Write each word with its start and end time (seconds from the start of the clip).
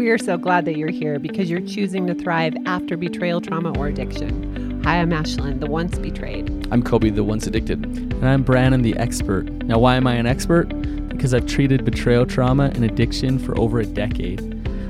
We 0.00 0.08
are 0.08 0.16
so 0.16 0.38
glad 0.38 0.64
that 0.64 0.78
you're 0.78 0.88
here 0.88 1.18
because 1.18 1.50
you're 1.50 1.60
choosing 1.60 2.06
to 2.06 2.14
thrive 2.14 2.56
after 2.64 2.96
betrayal, 2.96 3.42
trauma, 3.42 3.78
or 3.78 3.88
addiction. 3.88 4.82
Hi, 4.82 4.98
I'm 4.98 5.10
Ashlynn, 5.10 5.60
the 5.60 5.66
once 5.66 5.98
betrayed. 5.98 6.48
I'm 6.70 6.82
Coby, 6.82 7.14
the 7.14 7.22
once 7.22 7.46
addicted. 7.46 7.84
And 7.84 8.26
I'm 8.26 8.42
Brannon, 8.42 8.80
the 8.80 8.96
expert. 8.96 9.44
Now, 9.64 9.78
why 9.78 9.96
am 9.96 10.06
I 10.06 10.14
an 10.14 10.24
expert? 10.24 10.70
Because 11.10 11.34
I've 11.34 11.44
treated 11.44 11.84
betrayal 11.84 12.24
trauma 12.24 12.72
and 12.74 12.82
addiction 12.82 13.38
for 13.38 13.56
over 13.60 13.78
a 13.78 13.84
decade. 13.84 14.40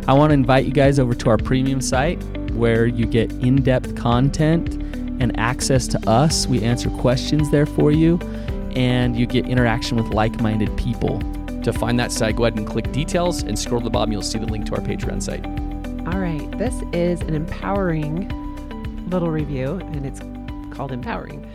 I 0.07 0.13
want 0.13 0.31
to 0.31 0.35
invite 0.35 0.65
you 0.65 0.73
guys 0.73 1.01
over 1.01 1.13
to 1.13 1.29
our 1.29 1.39
premium 1.39 1.81
site 1.81 2.23
where 2.53 2.87
you 2.87 3.05
get 3.05 3.33
in 3.33 3.63
depth 3.63 3.97
content 3.97 4.75
and 5.21 5.37
access 5.41 5.89
to 5.89 6.09
us. 6.09 6.47
We 6.47 6.63
answer 6.63 6.89
questions 6.89 7.51
there 7.51 7.67
for 7.67 7.91
you, 7.91 8.21
and 8.77 9.17
you 9.17 9.27
get 9.27 9.45
interaction 9.49 9.97
with 9.97 10.15
like 10.15 10.41
minded 10.41 10.75
people. 10.77 11.21
To 11.63 11.73
find 11.75 12.01
that 12.01 12.11
site, 12.11 12.37
go 12.37 12.45
ahead 12.45 12.57
and 12.57 12.67
click 12.67 12.91
details 12.91 13.43
and 13.43 13.59
scroll 13.59 13.81
to 13.81 13.85
the 13.85 13.91
bottom. 13.91 14.13
You'll 14.13 14.23
see 14.23 14.39
the 14.39 14.47
link 14.47 14.65
to 14.67 14.75
our 14.75 14.81
Patreon 14.81 15.23
site. 15.23 15.45
All 16.07 16.19
right, 16.19 16.51
this 16.59 16.75
is 16.95 17.21
an 17.21 17.35
empowering 17.35 18.29
little 19.11 19.31
review, 19.31 19.73
and 19.93 20.07
it's 20.07 20.21
called 20.75 20.91
Empowering. 20.91 21.47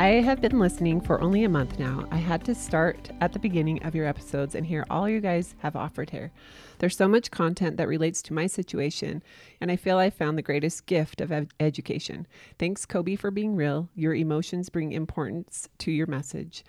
I 0.00 0.22
have 0.22 0.40
been 0.40 0.58
listening 0.58 1.00
for 1.00 1.20
only 1.20 1.44
a 1.44 1.48
month 1.48 1.78
now. 1.78 2.06
I 2.10 2.16
had 2.16 2.42
to 2.46 2.54
start 2.54 3.10
at 3.20 3.32
the 3.32 3.38
beginning 3.38 3.82
of 3.84 3.94
your 3.94 4.06
episodes 4.06 4.54
and 4.54 4.66
hear 4.66 4.86
all 4.90 5.08
you 5.08 5.20
guys 5.20 5.54
have 5.58 5.76
offered 5.76 6.10
here. 6.10 6.32
There's 6.78 6.96
so 6.96 7.06
much 7.06 7.30
content 7.30 7.76
that 7.76 7.86
relates 7.86 8.20
to 8.22 8.34
my 8.34 8.46
situation, 8.46 9.22
and 9.60 9.70
I 9.70 9.76
feel 9.76 9.98
I 9.98 10.10
found 10.10 10.36
the 10.36 10.42
greatest 10.42 10.86
gift 10.86 11.20
of 11.20 11.30
ed- 11.30 11.52
education. 11.60 12.26
Thanks, 12.58 12.86
Coby, 12.86 13.16
for 13.16 13.30
being 13.30 13.54
real. 13.54 13.88
Your 13.94 14.14
emotions 14.14 14.68
bring 14.68 14.90
importance 14.90 15.68
to 15.78 15.92
your 15.92 16.06
message. 16.08 16.64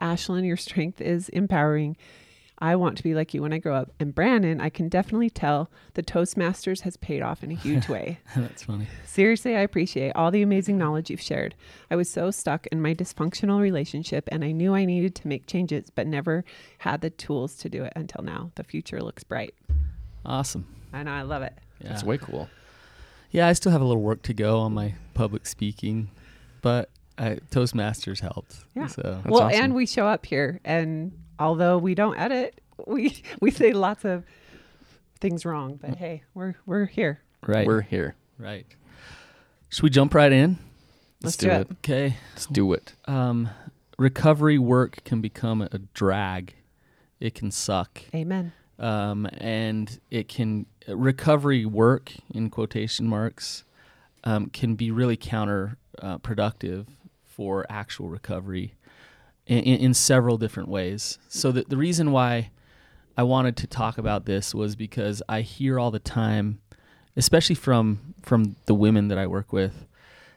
Ashlynn, 0.00 0.46
your 0.46 0.56
strength 0.56 1.00
is 1.00 1.28
empowering. 1.30 1.96
I 2.62 2.76
want 2.76 2.98
to 2.98 3.02
be 3.02 3.14
like 3.14 3.32
you 3.32 3.40
when 3.40 3.54
I 3.54 3.58
grow 3.58 3.74
up. 3.74 3.90
And 3.98 4.14
Brannon, 4.14 4.60
I 4.60 4.68
can 4.68 4.90
definitely 4.90 5.30
tell 5.30 5.70
the 5.94 6.02
Toastmasters 6.02 6.82
has 6.82 6.98
paid 6.98 7.22
off 7.22 7.42
in 7.42 7.50
a 7.50 7.54
huge 7.54 7.88
way. 7.94 8.18
That's 8.36 8.64
funny. 8.64 8.86
Seriously, 9.06 9.56
I 9.56 9.60
appreciate 9.60 10.12
all 10.14 10.30
the 10.30 10.42
amazing 10.42 10.76
knowledge 10.76 11.08
you've 11.08 11.22
shared. 11.22 11.54
I 11.90 11.96
was 11.96 12.10
so 12.10 12.30
stuck 12.30 12.66
in 12.66 12.82
my 12.82 12.94
dysfunctional 12.94 13.60
relationship 13.60 14.28
and 14.30 14.44
I 14.44 14.52
knew 14.52 14.74
I 14.74 14.84
needed 14.84 15.14
to 15.16 15.28
make 15.28 15.46
changes, 15.46 15.88
but 15.88 16.06
never 16.06 16.44
had 16.78 17.00
the 17.00 17.08
tools 17.08 17.54
to 17.56 17.70
do 17.70 17.82
it 17.84 17.94
until 17.96 18.22
now. 18.22 18.50
The 18.56 18.64
future 18.64 19.00
looks 19.02 19.24
bright. 19.24 19.54
Awesome. 20.26 20.66
I 20.92 21.02
know, 21.02 21.12
I 21.12 21.22
love 21.22 21.42
it. 21.42 21.54
Yeah. 21.80 21.88
That's 21.88 22.04
way 22.04 22.18
cool. 22.18 22.50
Yeah, 23.30 23.46
I 23.48 23.54
still 23.54 23.72
have 23.72 23.80
a 23.80 23.84
little 23.84 24.02
work 24.02 24.22
to 24.22 24.34
go 24.34 24.58
on 24.58 24.74
my 24.74 24.96
public 25.14 25.46
speaking, 25.46 26.10
but 26.60 26.90
I, 27.20 27.38
Toastmasters 27.50 28.20
helped. 28.20 28.56
Yeah. 28.74 28.86
So 28.86 29.20
well, 29.26 29.42
awesome. 29.42 29.62
and 29.62 29.74
we 29.74 29.86
show 29.86 30.06
up 30.06 30.24
here 30.24 30.58
and 30.64 31.12
although 31.38 31.76
we 31.78 31.94
don't 31.94 32.18
edit, 32.18 32.60
we 32.86 33.22
we 33.40 33.50
say 33.50 33.72
lots 33.72 34.04
of 34.04 34.24
things 35.20 35.44
wrong, 35.44 35.78
but 35.80 35.96
hey, 35.96 36.22
we're 36.34 36.54
we're 36.66 36.86
here. 36.86 37.20
right, 37.46 37.66
We're 37.66 37.82
here. 37.82 38.16
right. 38.38 38.66
Should 39.68 39.82
we 39.84 39.90
jump 39.90 40.14
right 40.14 40.32
in? 40.32 40.58
Let's 41.22 41.36
do 41.36 41.50
it. 41.50 41.68
Okay. 41.84 42.16
Let's 42.32 42.46
do 42.46 42.72
it. 42.72 42.94
Um, 43.04 43.50
recovery 43.98 44.58
work 44.58 45.04
can 45.04 45.20
become 45.20 45.60
a 45.62 45.78
drag. 45.94 46.54
It 47.20 47.34
can 47.34 47.50
suck. 47.50 48.00
Amen. 48.14 48.52
um, 48.78 49.28
and 49.36 50.00
it 50.10 50.26
can 50.28 50.64
recovery 50.88 51.66
work 51.66 52.12
in 52.34 52.48
quotation 52.48 53.06
marks 53.06 53.64
um, 54.24 54.46
can 54.48 54.74
be 54.74 54.90
really 54.90 55.16
counterproductive 55.18 55.76
uh, 56.02 56.18
productive 56.18 56.86
for 57.30 57.64
actual 57.70 58.08
recovery 58.08 58.74
in, 59.46 59.58
in, 59.58 59.80
in 59.80 59.94
several 59.94 60.36
different 60.36 60.68
ways. 60.68 61.18
So 61.28 61.52
the, 61.52 61.64
the 61.68 61.76
reason 61.76 62.12
why 62.12 62.50
I 63.16 63.22
wanted 63.22 63.56
to 63.58 63.66
talk 63.66 63.98
about 63.98 64.26
this 64.26 64.54
was 64.54 64.76
because 64.76 65.22
I 65.28 65.40
hear 65.42 65.78
all 65.78 65.90
the 65.90 65.98
time, 65.98 66.60
especially 67.16 67.56
from 67.56 68.14
from 68.22 68.56
the 68.66 68.74
women 68.74 69.08
that 69.08 69.18
I 69.18 69.26
work 69.26 69.52
with, 69.52 69.86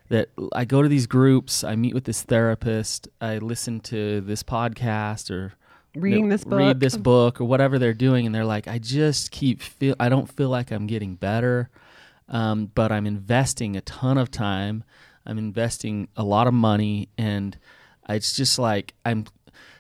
that 0.10 0.30
I 0.54 0.64
go 0.66 0.82
to 0.82 0.88
these 0.88 1.08
groups, 1.08 1.64
I 1.64 1.76
meet 1.76 1.94
with 1.94 2.06
this 2.06 2.22
therapist, 2.22 3.10
I 3.20 3.40
listen 3.40 3.80
to 3.82 4.22
this 4.22 4.44
podcast 4.44 5.30
or 5.30 5.54
Reading 5.96 6.30
this 6.30 6.44
book. 6.44 6.58
read 6.58 6.80
this 6.80 6.98
book 6.98 7.40
or 7.40 7.46
whatever 7.46 7.78
they're 7.78 7.94
doing, 7.94 8.26
and 8.26 8.34
they're 8.34 8.46
like, 8.46 8.68
I 8.68 8.80
just 8.80 9.30
keep 9.30 9.62
feel, 9.62 9.96
I 10.00 10.10
don't 10.10 10.28
feel 10.28 10.50
like 10.50 10.72
I'm 10.72 10.88
getting 10.88 11.14
better, 11.14 11.70
um, 12.30 12.72
but 12.74 12.92
I'm 12.92 13.06
investing 13.06 13.76
a 13.76 13.82
ton 13.82 14.18
of 14.18 14.32
time, 14.32 14.84
I'm 15.26 15.38
investing 15.38 16.08
a 16.16 16.24
lot 16.24 16.48
of 16.48 16.54
money, 16.54 17.10
and 17.18 17.58
it's 18.10 18.36
just 18.36 18.60
like 18.60 18.94
I'm. 19.06 19.26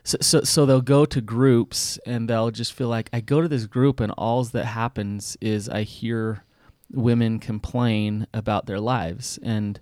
So, 0.05 0.17
so, 0.19 0.41
so 0.41 0.65
they'll 0.65 0.81
go 0.81 1.05
to 1.05 1.21
groups 1.21 1.97
and 2.05 2.29
they'll 2.29 2.51
just 2.51 2.73
feel 2.73 2.89
like 2.89 3.09
I 3.13 3.21
go 3.21 3.39
to 3.41 3.47
this 3.47 3.65
group 3.67 4.01
and 4.01 4.11
all 4.17 4.43
that 4.43 4.65
happens 4.65 5.37
is 5.39 5.69
I 5.69 5.83
hear 5.83 6.43
women 6.91 7.39
complain 7.39 8.27
about 8.33 8.65
their 8.65 8.81
lives 8.81 9.39
and 9.41 9.79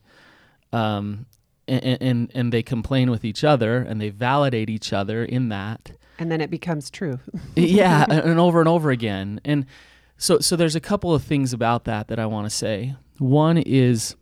um 0.71 1.25
and, 1.67 1.83
and 2.01 2.31
and 2.35 2.53
they 2.53 2.61
complain 2.63 3.09
with 3.09 3.25
each 3.25 3.43
other 3.43 3.77
and 3.77 3.99
they 3.99 4.09
validate 4.09 4.69
each 4.69 4.93
other 4.93 5.25
in 5.25 5.49
that 5.49 5.91
And 6.19 6.31
then 6.31 6.39
it 6.39 6.49
becomes 6.51 6.89
true. 6.91 7.19
yeah 7.55 8.05
and 8.09 8.19
and 8.19 8.39
over 8.39 8.59
and 8.59 8.69
over 8.69 8.91
again 8.91 9.41
and 9.43 9.65
so 10.17 10.39
so 10.39 10.55
there's 10.55 10.75
a 10.75 10.79
couple 10.79 11.13
of 11.13 11.23
things 11.23 11.51
about 11.51 11.85
that 11.85 12.07
that 12.09 12.19
i 12.19 12.25
want 12.27 12.45
to 12.45 12.55
say 12.55 12.95
one 13.17 13.57
is 13.57 14.15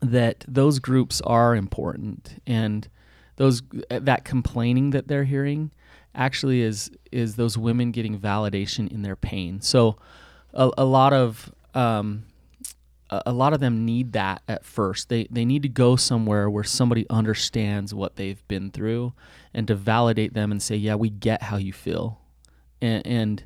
that 0.00 0.44
those 0.48 0.78
groups 0.78 1.20
are 1.22 1.54
important. 1.54 2.40
And 2.46 2.88
those 3.36 3.62
that 3.90 4.24
complaining 4.24 4.90
that 4.90 5.08
they're 5.08 5.24
hearing 5.24 5.70
actually 6.14 6.62
is 6.62 6.90
is 7.12 7.36
those 7.36 7.56
women 7.56 7.92
getting 7.92 8.18
validation 8.18 8.90
in 8.90 9.02
their 9.02 9.16
pain. 9.16 9.60
So 9.60 9.96
a, 10.52 10.70
a 10.78 10.84
lot 10.84 11.12
of 11.12 11.52
um, 11.74 12.24
a 13.10 13.32
lot 13.32 13.52
of 13.54 13.60
them 13.60 13.84
need 13.84 14.12
that 14.12 14.42
at 14.48 14.64
first. 14.64 15.08
They 15.08 15.26
they 15.30 15.44
need 15.44 15.62
to 15.62 15.68
go 15.68 15.96
somewhere 15.96 16.50
where 16.50 16.64
somebody 16.64 17.06
understands 17.08 17.94
what 17.94 18.16
they've 18.16 18.46
been 18.48 18.70
through, 18.70 19.14
and 19.54 19.66
to 19.68 19.74
validate 19.74 20.34
them 20.34 20.50
and 20.50 20.62
say, 20.62 20.76
"Yeah, 20.76 20.96
we 20.96 21.08
get 21.10 21.44
how 21.44 21.56
you 21.56 21.72
feel," 21.72 22.20
and, 22.82 23.06
and 23.06 23.44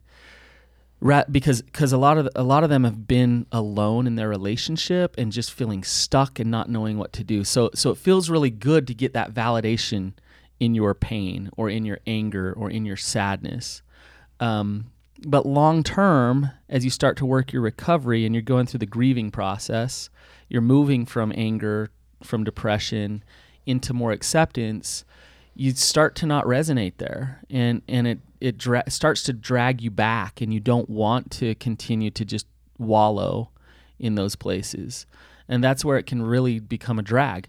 ra- 1.03 1.25
because 1.31 1.61
because 1.61 1.93
a 1.93 1.99
lot 1.99 2.17
of 2.17 2.29
a 2.35 2.43
lot 2.43 2.65
of 2.65 2.71
them 2.71 2.85
have 2.85 3.07
been 3.07 3.47
alone 3.53 4.07
in 4.07 4.17
their 4.17 4.29
relationship 4.29 5.15
and 5.19 5.33
just 5.33 5.53
feeling 5.53 5.83
stuck 5.83 6.39
and 6.39 6.51
not 6.51 6.71
knowing 6.71 6.97
what 6.97 7.13
to 7.15 7.25
do. 7.25 7.45
So 7.45 7.71
so 7.75 7.91
it 7.91 7.99
feels 7.99 8.31
really 8.31 8.51
good 8.51 8.87
to 8.87 8.95
get 8.95 9.13
that 9.13 9.35
validation 9.35 10.15
in 10.61 10.75
your 10.75 10.95
pain 10.95 11.51
or 11.57 11.69
in 11.69 11.85
your 11.85 11.99
anger 12.07 12.55
or 12.57 12.71
in 12.71 12.87
your 12.87 12.97
sadness. 12.97 13.83
Um, 14.41 14.93
but 15.25 15.45
long 15.45 15.83
term, 15.83 16.51
as 16.69 16.85
you 16.85 16.91
start 16.91 17.17
to 17.19 17.27
work 17.27 17.53
your 17.53 17.63
recovery 17.63 18.25
and 18.25 18.35
you're 18.35 18.43
going 18.43 18.67
through 18.67 18.79
the 18.79 18.87
grieving 18.87 19.31
process, 19.31 20.09
you're 20.49 20.63
moving 20.63 21.05
from 21.05 21.33
anger, 21.37 21.91
from 22.23 22.45
depression 22.45 23.23
into 23.67 23.93
more 23.93 24.13
acceptance. 24.13 25.05
You 25.55 25.73
start 25.73 26.15
to 26.17 26.27
not 26.27 26.47
resonate 26.47 26.95
there, 26.97 27.43
and 27.51 27.83
and 27.87 28.07
it 28.07 28.19
it 28.43 28.59
dra- 28.59 28.91
starts 28.91 29.23
to 29.25 29.33
drag 29.33 29.81
you 29.81 29.91
back, 29.91 30.41
and 30.41 30.53
you 30.53 30.59
don't 30.59 30.91
want 30.91 31.31
to 31.31 31.55
continue 31.55 32.11
to 32.11 32.25
just 32.25 32.47
wallow 32.77 33.51
in 33.99 34.17
those 34.17 34.35
places, 34.35 35.07
and 35.49 35.63
that's 35.63 35.85
where 35.85 35.97
it 35.97 36.07
can 36.07 36.23
really 36.23 36.59
become 36.59 36.99
a 36.99 37.03
drag. 37.03 37.49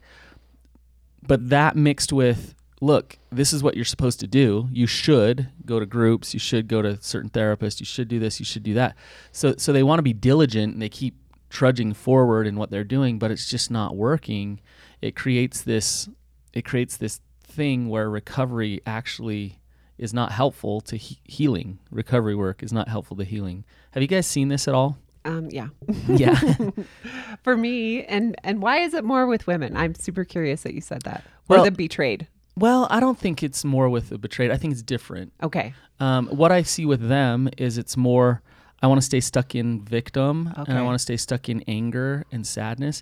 But 1.25 1.49
that 1.49 1.75
mixed 1.75 2.13
with 2.13 2.53
look, 2.79 3.17
this 3.31 3.53
is 3.53 3.63
what 3.63 3.75
you're 3.75 3.85
supposed 3.85 4.19
to 4.19 4.27
do. 4.27 4.67
You 4.71 4.87
should 4.87 5.49
go 5.65 5.79
to 5.79 5.85
groups. 5.85 6.33
You 6.33 6.39
should 6.39 6.67
go 6.67 6.81
to 6.81 7.01
certain 7.01 7.29
therapists. 7.29 7.79
You 7.79 7.85
should 7.85 8.09
do 8.09 8.19
this. 8.19 8.39
You 8.39 8.45
should 8.45 8.63
do 8.63 8.73
that. 8.73 8.95
So, 9.31 9.55
so 9.57 9.71
they 9.71 9.83
want 9.83 9.99
to 9.99 10.03
be 10.03 10.11
diligent 10.11 10.73
and 10.73 10.81
they 10.81 10.89
keep 10.89 11.15
trudging 11.49 11.93
forward 11.93 12.45
in 12.45 12.57
what 12.57 12.71
they're 12.71 12.83
doing, 12.83 13.19
but 13.19 13.31
it's 13.31 13.49
just 13.49 13.71
not 13.71 13.95
working. 13.95 14.59
It 15.01 15.15
creates 15.15 15.61
this, 15.61 16.09
it 16.51 16.65
creates 16.65 16.97
this 16.97 17.21
thing 17.41 17.87
where 17.87 18.09
recovery 18.09 18.81
actually 18.85 19.61
is 19.97 20.13
not 20.13 20.31
helpful 20.31 20.81
to 20.81 20.95
he- 20.97 21.19
healing. 21.25 21.79
Recovery 21.91 22.35
work 22.35 22.63
is 22.63 22.73
not 22.73 22.87
helpful 22.87 23.17
to 23.17 23.23
healing. 23.23 23.63
Have 23.91 24.01
you 24.01 24.07
guys 24.07 24.25
seen 24.28 24.47
this 24.49 24.67
at 24.67 24.73
all? 24.73 24.97
Um, 25.25 25.47
yeah. 25.51 25.67
Yeah. 26.07 26.40
For 27.43 27.55
me, 27.55 28.03
and 28.05 28.35
and 28.43 28.61
why 28.61 28.79
is 28.79 28.93
it 28.93 29.03
more 29.03 29.25
with 29.28 29.47
women? 29.47 29.75
I'm 29.78 29.95
super 29.95 30.23
curious 30.25 30.63
that 30.63 30.73
you 30.73 30.81
said 30.81 31.03
that. 31.03 31.23
Well- 31.47 31.61
or 31.61 31.66
the 31.66 31.72
betrayed. 31.72 32.28
well, 32.55 32.87
I 32.90 32.99
don't 32.99 33.17
think 33.17 33.41
it's 33.43 33.63
more 33.66 33.90
with 33.90 34.09
the 34.09 34.17
betrayed. 34.17 34.51
I 34.51 34.57
think 34.57 34.73
it's 34.73 34.81
different. 34.84 35.31
Okay. 35.41 35.73
Um, 35.99 36.28
what 36.28 36.51
I 36.51 36.63
see 36.63 36.85
with 36.85 37.07
them 37.07 37.49
is 37.57 37.78
it's 37.78 37.96
more 37.96 38.41
I 38.81 38.87
want 38.87 38.99
to 38.99 39.05
stay 39.05 39.22
stuck 39.22 39.55
in 39.55 39.81
victim 39.85 40.51
and 40.67 40.78
I 40.78 40.81
want 40.81 40.96
to 40.96 40.99
stay 40.99 41.16
stuck 41.17 41.47
in 41.47 41.63
anger 41.67 42.25
and 42.31 42.46
sadness. 42.46 43.01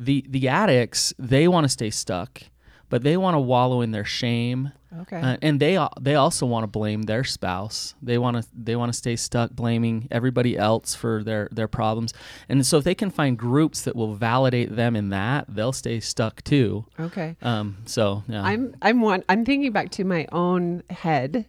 The 0.00 0.24
the 0.28 0.48
addicts 0.48 1.12
they 1.18 1.48
want 1.48 1.64
to 1.64 1.68
stay 1.68 1.90
stuck, 1.90 2.42
but 2.88 3.02
they 3.02 3.16
want 3.16 3.34
to 3.34 3.38
wallow 3.40 3.80
in 3.80 3.90
their 3.90 4.04
shame, 4.04 4.72
Okay. 5.02 5.20
uh, 5.20 5.36
and 5.42 5.60
they 5.60 5.78
they 6.00 6.14
also 6.14 6.46
want 6.46 6.62
to 6.62 6.66
blame 6.66 7.02
their 7.02 7.22
spouse. 7.22 7.94
They 8.02 8.16
want 8.16 8.38
to 8.42 8.48
they 8.56 8.74
want 8.76 8.90
to 8.90 8.96
stay 8.96 9.16
stuck 9.16 9.50
blaming 9.52 10.08
everybody 10.10 10.56
else 10.56 10.94
for 10.94 11.22
their 11.22 11.48
their 11.52 11.68
problems. 11.68 12.14
And 12.48 12.64
so 12.66 12.78
if 12.78 12.84
they 12.84 12.94
can 12.94 13.10
find 13.10 13.38
groups 13.38 13.82
that 13.82 13.94
will 13.94 14.14
validate 14.14 14.74
them 14.74 14.96
in 14.96 15.10
that, 15.10 15.44
they'll 15.48 15.72
stay 15.74 16.00
stuck 16.00 16.42
too. 16.42 16.86
okay. 16.98 17.36
Um, 17.42 17.76
so 17.84 18.22
yeah. 18.28 18.42
I'm 18.42 18.74
I'm 18.80 19.00
one 19.02 19.24
I'm 19.28 19.44
thinking 19.44 19.72
back 19.72 19.90
to 19.90 20.04
my 20.04 20.26
own 20.32 20.82
head 20.88 21.44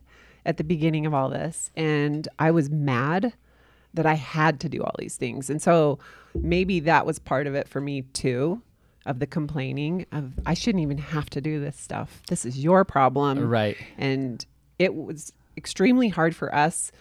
at 0.45 0.57
the 0.57 0.63
beginning 0.63 1.05
of 1.05 1.13
all 1.13 1.29
this 1.29 1.69
and 1.77 2.27
I 2.39 2.51
was 2.51 2.69
mad 2.69 3.33
that 3.93 4.05
I 4.05 4.13
had 4.15 4.59
to 4.61 4.69
do 4.69 4.83
all 4.83 4.95
these 4.99 5.15
things. 5.17 5.49
And 5.49 5.61
so 5.61 5.99
maybe 6.35 6.79
that 6.81 7.05
was 7.05 7.19
part 7.19 7.47
of 7.47 7.55
it 7.55 7.67
for 7.67 7.79
me 7.81 8.01
too 8.01 8.61
of 9.05 9.19
the 9.19 9.27
complaining 9.27 10.05
of 10.11 10.33
I 10.45 10.53
shouldn't 10.53 10.81
even 10.83 10.97
have 10.97 11.29
to 11.31 11.41
do 11.41 11.59
this 11.59 11.77
stuff. 11.77 12.21
This 12.27 12.45
is 12.45 12.59
your 12.59 12.83
problem. 12.85 13.39
Right. 13.47 13.77
And 13.97 14.45
it 14.77 14.93
was 14.93 15.31
extremely 15.57 16.09
hard 16.09 16.35
for 16.35 16.53
us 16.53 16.91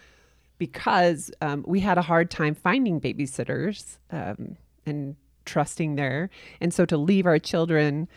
because 0.58 1.30
um, 1.40 1.64
we 1.66 1.80
had 1.80 1.98
a 1.98 2.02
hard 2.02 2.30
time 2.30 2.54
finding 2.54 3.00
babysitters 3.00 3.98
um, 4.10 4.56
and 4.86 5.16
trusting 5.44 5.94
there. 5.96 6.30
And 6.60 6.72
so 6.74 6.84
to 6.86 6.96
leave 6.96 7.26
our 7.26 7.38
children 7.38 8.08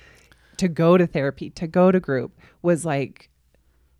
to 0.58 0.68
go 0.68 0.98
to 0.98 1.06
therapy, 1.08 1.50
to 1.52 1.68
go 1.68 1.92
to 1.92 2.00
group 2.00 2.32
was 2.62 2.86
like 2.86 3.30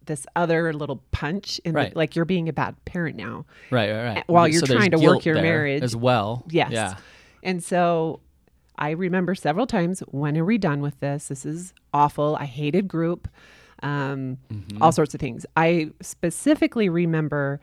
this 0.06 0.26
other 0.36 0.74
little 0.74 1.04
punch 1.12 1.60
in 1.64 1.74
Right. 1.74 1.92
the, 1.94 1.98
like 1.98 2.16
you're 2.16 2.26
being 2.26 2.50
a 2.50 2.54
bad 2.54 2.76
parent 2.86 3.16
now. 3.16 3.46
Right, 3.70 3.92
right, 3.92 4.04
right. 4.16 4.24
While 4.28 4.48
you're 4.48 4.62
there's 4.62 4.76
trying 4.78 4.92
to 4.92 4.98
work 5.00 5.26
your 5.26 5.36
marriage. 5.42 5.84
as 5.84 5.96
well. 5.96 6.44
Yes. 6.50 6.72
Yeah. 6.72 6.96
And 7.44 7.64
so 7.64 8.20
I 8.78 8.92
remember 8.92 9.36
several 9.36 9.68
times, 9.68 10.00
when 10.08 10.38
are 10.38 10.46
we 10.46 10.58
done 10.58 10.82
with 10.82 11.00
this? 11.00 11.28
This 11.28 11.46
is 11.46 11.74
awful. 11.94 12.36
I 12.40 12.46
hated 12.46 12.88
group, 12.88 13.28
um, 13.84 14.38
Mm-hmm. 14.52 14.82
all 14.82 14.92
sorts 14.92 15.14
of 15.14 15.20
things. 15.20 15.46
I 15.56 15.92
specifically 16.02 16.90
remember 16.90 17.60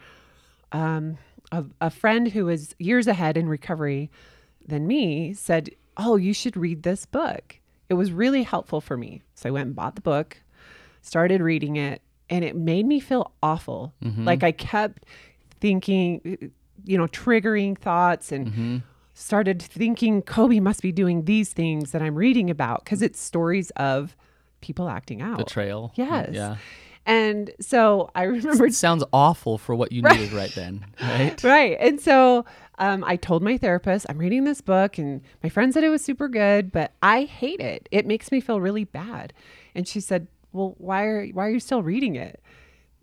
um, 0.72 1.18
a, 1.52 1.64
a 1.80 1.90
friend 1.90 2.28
who 2.28 2.44
was 2.46 2.74
years 2.78 3.06
ahead 3.06 3.36
in 3.36 3.48
recovery 3.48 4.10
than 4.66 4.86
me 4.86 5.32
said, 5.34 5.70
Oh, 5.96 6.16
you 6.16 6.32
should 6.32 6.56
read 6.56 6.82
this 6.84 7.06
book. 7.06 7.56
It 7.88 7.94
was 7.94 8.12
really 8.12 8.42
helpful 8.44 8.80
for 8.80 8.96
me. 8.96 9.22
So 9.34 9.48
I 9.48 9.52
went 9.52 9.66
and 9.68 9.74
bought 9.74 9.94
the 9.96 10.00
book, 10.02 10.36
started 11.02 11.40
reading 11.40 11.76
it, 11.76 12.02
and 12.30 12.44
it 12.44 12.54
made 12.54 12.86
me 12.86 13.00
feel 13.00 13.32
awful. 13.42 13.94
Like 14.02 14.42
I 14.44 14.52
kept 14.52 15.04
thinking, 15.60 16.52
you 16.84 16.98
know, 16.98 17.06
triggering 17.08 17.76
thoughts 17.78 18.30
and 18.30 18.82
started 19.18 19.60
thinking 19.60 20.22
Coby 20.22 20.60
must 20.60 20.80
be 20.80 20.92
doing 20.92 21.24
these 21.24 21.52
things 21.52 21.90
that 21.90 22.00
I'm 22.00 22.14
reading 22.14 22.50
about 22.50 22.84
because 22.84 23.02
it's 23.02 23.20
stories 23.20 23.70
of 23.70 24.16
people 24.60 24.88
acting 24.88 25.20
out. 25.20 25.38
Betrayal. 25.38 25.92
Yes. 25.96 26.30
Yeah. 26.32 26.56
And 27.04 27.50
so 27.60 28.10
I 28.14 28.22
remember 28.24 28.66
It 28.66 28.74
sounds 28.74 29.02
awful 29.12 29.58
for 29.58 29.74
what 29.74 29.90
you 29.90 30.02
needed 30.02 30.32
right 30.32 30.52
then, 30.54 30.86
right? 31.00 31.42
right. 31.44 31.76
And 31.80 32.00
so 32.00 32.44
um, 32.78 33.02
I 33.04 33.16
told 33.16 33.42
my 33.42 33.56
therapist, 33.56 34.06
I'm 34.08 34.18
reading 34.18 34.44
this 34.44 34.60
book, 34.60 34.98
and 34.98 35.22
my 35.42 35.48
friend 35.48 35.74
said 35.74 35.82
it 35.82 35.88
was 35.88 36.04
super 36.04 36.28
good, 36.28 36.70
but 36.70 36.92
I 37.02 37.24
hate 37.24 37.60
it. 37.60 37.88
It 37.90 38.06
makes 38.06 38.30
me 38.30 38.40
feel 38.40 38.60
really 38.60 38.84
bad. 38.84 39.32
And 39.74 39.88
she 39.88 40.00
said, 40.00 40.28
Well, 40.52 40.76
why 40.78 41.02
are 41.04 41.26
why 41.28 41.46
are 41.46 41.50
you 41.50 41.60
still 41.60 41.82
reading 41.82 42.14
it? 42.14 42.40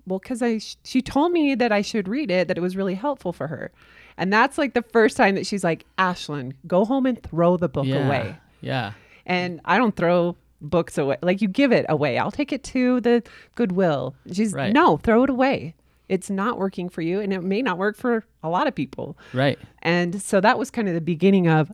Well, 0.08 0.20
because 0.20 0.42
I 0.42 0.60
sh- 0.60 0.78
she 0.84 1.02
told 1.02 1.34
me 1.34 1.56
that 1.56 1.72
I 1.72 1.82
should 1.82 2.08
read 2.08 2.32
it, 2.32 2.48
that 2.48 2.58
it 2.58 2.62
was 2.62 2.78
really 2.78 2.96
helpful 2.96 3.34
for 3.34 3.48
her. 3.48 3.72
And 4.18 4.32
that's 4.32 4.58
like 4.58 4.74
the 4.74 4.82
first 4.82 5.18
time 5.18 5.36
that 5.36 5.46
she's 5.46 5.64
like, 5.64 5.86
Ashlynn, 5.98 6.54
go 6.68 6.86
home 6.86 7.06
and 7.06 7.22
throw 7.22 7.58
the 7.58 7.70
book 7.70 7.86
yeah. 7.86 8.06
away. 8.06 8.36
Yeah. 8.62 8.94
And 9.26 9.60
I 9.66 9.78
don't 9.78 9.96
throw 9.96 10.38
books 10.62 10.98
away. 10.98 11.18
Like 11.22 11.42
you 11.42 11.48
give 11.48 11.72
it 11.72 11.86
away. 11.90 12.18
I'll 12.18 12.32
take 12.32 12.54
it 12.54 12.64
to 12.66 13.02
the 13.02 13.24
Goodwill. 13.56 14.16
She's 14.32 14.54
Right. 14.54 14.74
no, 14.74 14.98
throw 14.98 15.24
it 15.24 15.30
away. 15.30 15.76
It's 16.08 16.30
not 16.30 16.58
working 16.58 16.88
for 16.88 17.02
you 17.02 17.20
and 17.20 17.34
it 17.34 17.44
may 17.44 17.62
not 17.62 17.78
work 17.78 17.98
for 17.98 18.24
a 18.44 18.50
lot 18.50 18.68
of 18.68 18.76
people. 18.76 19.18
Right. 19.34 19.60
And 19.82 20.22
so 20.22 20.40
that 20.40 20.58
was 20.58 20.72
kind 20.72 20.88
of 20.88 20.94
the 20.94 21.02
beginning 21.02 21.48
of 21.48 21.72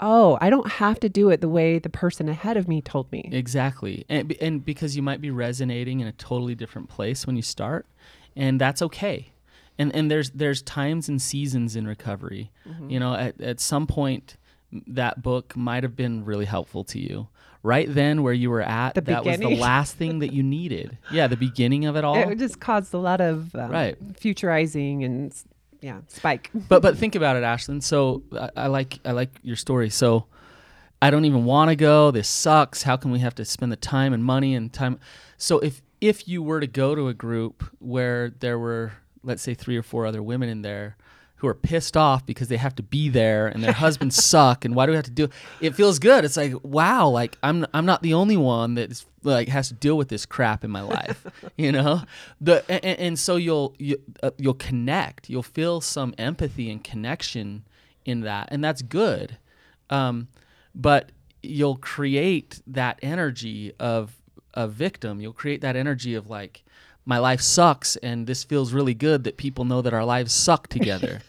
oh, 0.00 0.36
I 0.40 0.50
don't 0.50 0.70
have 0.72 1.00
to 1.00 1.08
do 1.08 1.30
it 1.30 1.40
the 1.40 1.48
way 1.48 1.78
the 1.78 1.88
person 1.88 2.28
ahead 2.28 2.56
of 2.56 2.68
me 2.68 2.82
told 2.82 3.10
me. 3.10 3.28
Exactly. 3.32 4.04
And, 4.08 4.36
and 4.40 4.64
because 4.64 4.94
you 4.96 5.02
might 5.02 5.20
be 5.20 5.30
resonating 5.30 6.00
in 6.00 6.06
a 6.06 6.12
totally 6.12 6.54
different 6.54 6.88
place 6.88 7.26
when 7.26 7.36
you 7.36 7.42
start, 7.42 7.86
and 8.36 8.60
that's 8.60 8.82
okay. 8.82 9.32
And 9.78 9.94
and 9.94 10.10
there's 10.10 10.30
there's 10.30 10.62
times 10.62 11.08
and 11.08 11.20
seasons 11.20 11.76
in 11.76 11.86
recovery. 11.86 12.50
Mm-hmm. 12.68 12.90
You 12.90 13.00
know, 13.00 13.14
at 13.14 13.40
at 13.40 13.60
some 13.60 13.86
point 13.86 14.36
that 14.86 15.22
book 15.22 15.56
might 15.56 15.82
have 15.82 15.94
been 15.96 16.24
really 16.24 16.44
helpful 16.44 16.84
to 16.84 16.98
you. 16.98 17.28
Right 17.62 17.92
then 17.92 18.22
where 18.22 18.32
you 18.32 18.50
were 18.50 18.62
at, 18.62 18.94
The 18.94 19.00
that 19.02 19.24
was 19.24 19.38
the 19.38 19.56
last 19.56 19.96
thing 19.96 20.20
that 20.20 20.32
you 20.32 20.42
needed. 20.42 20.98
Yeah, 21.10 21.26
the 21.26 21.36
beginning 21.36 21.84
of 21.86 21.96
it 21.96 22.04
all. 22.04 22.16
It 22.16 22.38
just 22.38 22.60
caused 22.60 22.94
a 22.94 22.98
lot 22.98 23.20
of 23.20 23.54
um, 23.56 23.70
Right. 23.70 24.00
futurizing 24.14 25.04
and 25.04 25.34
yeah, 25.80 26.00
spike. 26.08 26.50
but 26.68 26.80
but 26.80 26.96
think 26.96 27.14
about 27.16 27.36
it, 27.36 27.42
Ashlynn. 27.42 27.82
So 27.82 28.22
I, 28.32 28.50
I 28.56 28.66
like 28.68 29.00
I 29.04 29.12
like 29.12 29.30
your 29.42 29.56
story. 29.56 29.90
So 29.90 30.26
I 31.02 31.10
don't 31.10 31.24
even 31.24 31.44
want 31.44 31.70
to 31.70 31.76
go. 31.76 32.10
This 32.10 32.28
sucks. 32.28 32.82
How 32.84 32.96
can 32.96 33.10
we 33.10 33.18
have 33.18 33.34
to 33.36 33.44
spend 33.44 33.72
the 33.72 33.76
time 33.76 34.12
and 34.12 34.24
money 34.24 34.54
and 34.54 34.72
time? 34.72 34.98
So 35.36 35.58
if 35.58 35.82
if 36.00 36.28
you 36.28 36.42
were 36.42 36.60
to 36.60 36.66
go 36.66 36.94
to 36.94 37.08
a 37.08 37.14
group 37.14 37.64
where 37.78 38.30
there 38.30 38.58
were 38.58 38.92
let's 39.26 39.42
say 39.42 39.52
three 39.52 39.76
or 39.76 39.82
four 39.82 40.06
other 40.06 40.22
women 40.22 40.48
in 40.48 40.62
there 40.62 40.96
who 41.36 41.46
are 41.46 41.54
pissed 41.54 41.96
off 41.98 42.24
because 42.24 42.48
they 42.48 42.56
have 42.56 42.74
to 42.74 42.82
be 42.82 43.10
there 43.10 43.46
and 43.46 43.62
their 43.62 43.72
husbands 43.72 44.16
suck 44.24 44.64
and 44.64 44.74
why 44.74 44.86
do 44.86 44.92
we 44.92 44.96
have 44.96 45.04
to 45.04 45.10
do 45.10 45.28
it? 45.60 45.74
Feels 45.74 45.98
good. 45.98 46.24
It's 46.24 46.36
like 46.36 46.54
wow 46.62 47.08
like 47.08 47.36
i'm 47.42 47.66
i'm 47.74 47.84
not 47.84 48.02
the 48.02 48.14
only 48.14 48.36
one 48.36 48.74
that 48.74 49.04
like 49.22 49.48
has 49.48 49.68
to 49.68 49.74
deal 49.74 49.98
with 49.98 50.08
this 50.08 50.24
crap 50.24 50.64
in 50.64 50.70
my 50.70 50.80
life 50.80 51.26
you 51.56 51.72
know? 51.72 52.02
The 52.40 52.64
and, 52.70 52.98
and 52.98 53.18
so 53.18 53.36
you'll 53.36 53.74
you, 53.78 54.00
uh, 54.22 54.30
you'll 54.38 54.54
connect. 54.54 55.28
You'll 55.28 55.42
feel 55.42 55.80
some 55.80 56.14
empathy 56.16 56.70
and 56.70 56.82
connection 56.82 57.64
in 58.04 58.20
that 58.20 58.48
and 58.50 58.64
that's 58.64 58.80
good. 58.82 59.36
Um, 59.90 60.28
but 60.74 61.12
you'll 61.42 61.76
create 61.76 62.62
that 62.66 62.98
energy 63.02 63.72
of 63.78 64.16
a 64.54 64.66
victim. 64.66 65.20
You'll 65.20 65.34
create 65.34 65.60
that 65.60 65.76
energy 65.76 66.14
of 66.14 66.30
like 66.30 66.64
my 67.06 67.18
life 67.18 67.40
sucks 67.40 67.96
and 67.96 68.26
this 68.26 68.44
feels 68.44 68.72
really 68.72 68.94
good 68.94 69.24
that 69.24 69.36
people 69.36 69.64
know 69.64 69.80
that 69.80 69.94
our 69.94 70.04
lives 70.04 70.32
suck 70.32 70.66
together. 70.76 71.22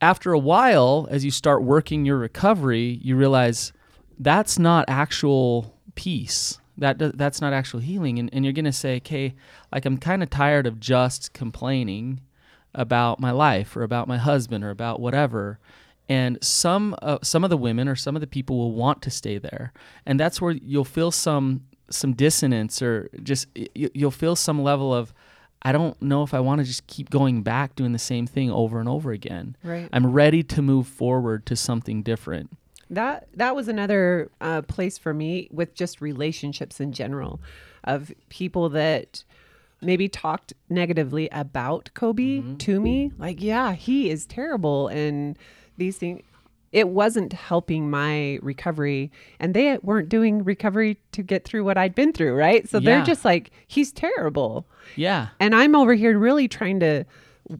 After 0.00 0.32
a 0.32 0.38
while 0.38 1.06
as 1.10 1.24
you 1.24 1.30
start 1.30 1.62
working 1.62 2.04
your 2.04 2.16
recovery 2.16 2.98
you 3.02 3.16
realize 3.16 3.72
that's 4.18 4.58
not 4.58 4.84
actual 4.88 5.78
peace. 5.94 6.58
That 6.78 7.18
that's 7.18 7.40
not 7.40 7.52
actual 7.52 7.80
healing. 7.80 8.18
And, 8.18 8.30
and 8.32 8.44
you're 8.44 8.54
going 8.54 8.64
to 8.64 8.72
say 8.72 8.96
okay 8.96 9.34
like 9.70 9.84
i'm 9.84 9.98
kind 9.98 10.22
of 10.22 10.30
tired 10.30 10.66
of 10.66 10.80
just 10.80 11.32
complaining 11.34 12.20
about 12.74 13.20
my 13.20 13.30
life 13.30 13.76
or 13.76 13.82
about 13.82 14.08
my 14.08 14.18
husband 14.18 14.64
or 14.64 14.70
about 14.70 15.00
whatever. 15.00 15.58
And 16.08 16.42
some 16.42 16.94
uh, 17.00 17.18
some 17.22 17.44
of 17.44 17.50
the 17.50 17.56
women 17.56 17.88
or 17.88 17.96
some 17.96 18.16
of 18.16 18.20
the 18.20 18.26
people 18.26 18.58
will 18.58 18.72
want 18.72 19.02
to 19.02 19.10
stay 19.10 19.38
there. 19.38 19.72
And 20.04 20.18
that's 20.18 20.40
where 20.40 20.52
you'll 20.52 20.84
feel 20.84 21.10
some 21.10 21.62
some 21.92 22.12
dissonance 22.14 22.80
or 22.82 23.08
just 23.22 23.46
you, 23.74 23.90
you'll 23.94 24.10
feel 24.10 24.34
some 24.36 24.62
level 24.62 24.92
of 24.94 25.12
i 25.62 25.70
don't 25.72 26.00
know 26.02 26.22
if 26.22 26.32
i 26.34 26.40
want 26.40 26.58
to 26.60 26.64
just 26.64 26.86
keep 26.86 27.10
going 27.10 27.42
back 27.42 27.74
doing 27.76 27.92
the 27.92 27.98
same 27.98 28.26
thing 28.26 28.50
over 28.50 28.80
and 28.80 28.88
over 28.88 29.12
again 29.12 29.56
Right. 29.62 29.88
i'm 29.92 30.06
ready 30.12 30.42
to 30.44 30.62
move 30.62 30.86
forward 30.88 31.44
to 31.46 31.56
something 31.56 32.02
different 32.02 32.50
That 32.90 33.28
that 33.34 33.54
was 33.54 33.68
another 33.68 34.30
uh, 34.40 34.62
place 34.62 34.98
for 34.98 35.14
me 35.14 35.48
with 35.50 35.74
just 35.74 36.00
relationships 36.00 36.80
in 36.80 36.92
general, 36.92 37.40
of 37.84 38.12
people 38.28 38.68
that 38.70 39.24
maybe 39.80 40.08
talked 40.08 40.52
negatively 40.68 41.28
about 41.32 41.90
Coby 41.94 42.56
to 42.58 42.78
me. 42.80 43.10
Like, 43.18 43.42
yeah, 43.42 43.72
he 43.72 44.10
is 44.10 44.26
terrible, 44.26 44.88
and 44.88 45.36
these 45.78 45.96
things. 45.98 46.22
It 46.72 46.88
wasn't 46.88 47.32
helping 47.34 47.90
my 47.90 48.38
recovery, 48.42 49.12
and 49.38 49.52
they 49.54 49.78
weren't 49.82 50.08
doing 50.08 50.42
recovery 50.42 50.98
to 51.12 51.22
get 51.22 51.44
through 51.44 51.64
what 51.64 51.76
I'd 51.76 51.94
been 51.94 52.12
through, 52.12 52.34
right? 52.34 52.66
So 52.68 52.78
Yeah. 52.78 52.96
they're 52.96 53.04
just 53.04 53.24
like, 53.24 53.50
he's 53.66 53.92
terrible. 53.92 54.66
yeah 54.96 55.28
And 55.38 55.54
I'm 55.54 55.74
over 55.76 55.94
here 55.94 56.18
really 56.18 56.48
trying 56.48 56.80
to 56.80 57.04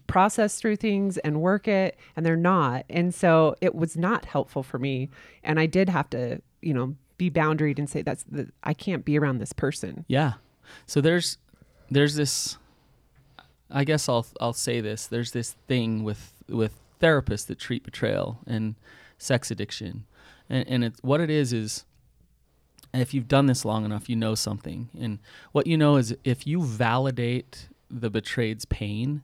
process 0.07 0.59
through 0.61 0.77
things 0.77 1.19
and 1.19 1.41
work 1.43 1.69
it, 1.69 1.99
and 2.17 2.25
they're 2.25 2.37
not. 2.37 2.85
And 2.89 3.15
so 3.15 3.55
it 3.61 3.75
was 3.75 3.97
not 3.97 4.25
helpful 4.25 4.63
for 4.63 4.79
me. 4.79 5.11
And 5.45 5.61
I 5.61 5.67
did 5.67 5.89
have 5.89 6.09
to, 6.11 6.41
you 6.63 6.73
know, 6.73 6.95
be 7.19 7.31
boundaried 7.31 7.79
and 7.79 7.89
say 7.91 8.03
that's 8.03 8.25
the 8.25 8.49
I 8.65 8.75
can't 8.75 9.05
be 9.05 9.19
around 9.19 9.39
this 9.39 9.53
person. 9.53 10.05
Yeah. 10.09 10.35
So 10.87 11.01
there's 11.01 11.37
there's 11.91 12.15
this 12.15 12.57
I 13.71 13.85
guess 13.85 14.09
I'll 14.09 14.27
I'll 14.41 14.53
say 14.55 14.81
this. 14.81 15.07
There's 15.07 15.33
this 15.33 15.53
thing 15.69 16.03
with 16.05 16.33
with 16.49 16.81
therapists 17.01 17.47
that 17.49 17.59
treat 17.59 17.83
betrayal 17.85 18.39
and 18.47 18.77
sex 19.23 19.51
addiction. 19.51 20.05
And 20.49 20.69
and 20.69 20.85
it's 20.85 21.01
what 21.03 21.21
it 21.21 21.31
is 21.31 21.53
is 21.53 21.85
if 22.95 23.15
you've 23.15 23.29
done 23.29 23.47
this 23.47 23.65
long 23.65 23.85
enough, 23.85 24.09
you 24.09 24.17
know 24.17 24.35
something. 24.35 24.91
And 24.99 25.19
what 25.53 25.67
you 25.67 25.77
know 25.77 25.97
is 25.97 26.15
if 26.25 26.47
you 26.47 26.63
validate 26.63 27.69
the 27.91 28.11
betrayed's 28.11 28.65
pain, 28.65 29.23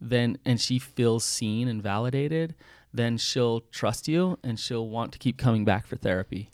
then 0.00 0.38
and 0.44 0.60
she 0.60 0.78
feels 0.78 1.24
seen 1.24 1.68
and 1.68 1.82
validated, 1.82 2.54
then 2.92 3.18
she'll 3.18 3.60
trust 3.72 4.08
you 4.08 4.38
and 4.42 4.58
she'll 4.58 4.88
want 4.88 5.12
to 5.12 5.18
keep 5.18 5.38
coming 5.38 5.64
back 5.64 5.86
for 5.86 5.96
therapy 5.96 6.50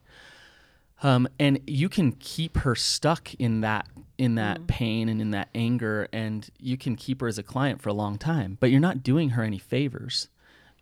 um, 1.02 1.28
and 1.38 1.60
you 1.66 1.88
can 1.88 2.12
keep 2.12 2.58
her 2.58 2.74
stuck 2.74 3.34
in 3.34 3.60
that 3.60 3.88
in 4.18 4.36
that 4.36 4.66
pain 4.66 5.08
and 5.08 5.20
in 5.20 5.30
that 5.32 5.48
anger 5.54 6.06
and 6.12 6.50
you 6.60 6.76
can 6.76 6.94
keep 6.94 7.20
her 7.20 7.26
as 7.26 7.38
a 7.38 7.42
client 7.42 7.82
for 7.82 7.88
a 7.88 7.94
long 7.94 8.18
time 8.18 8.56
but 8.60 8.70
you're 8.70 8.80
not 8.80 9.02
doing 9.02 9.30
her 9.30 9.42
any 9.42 9.58
favors 9.58 10.28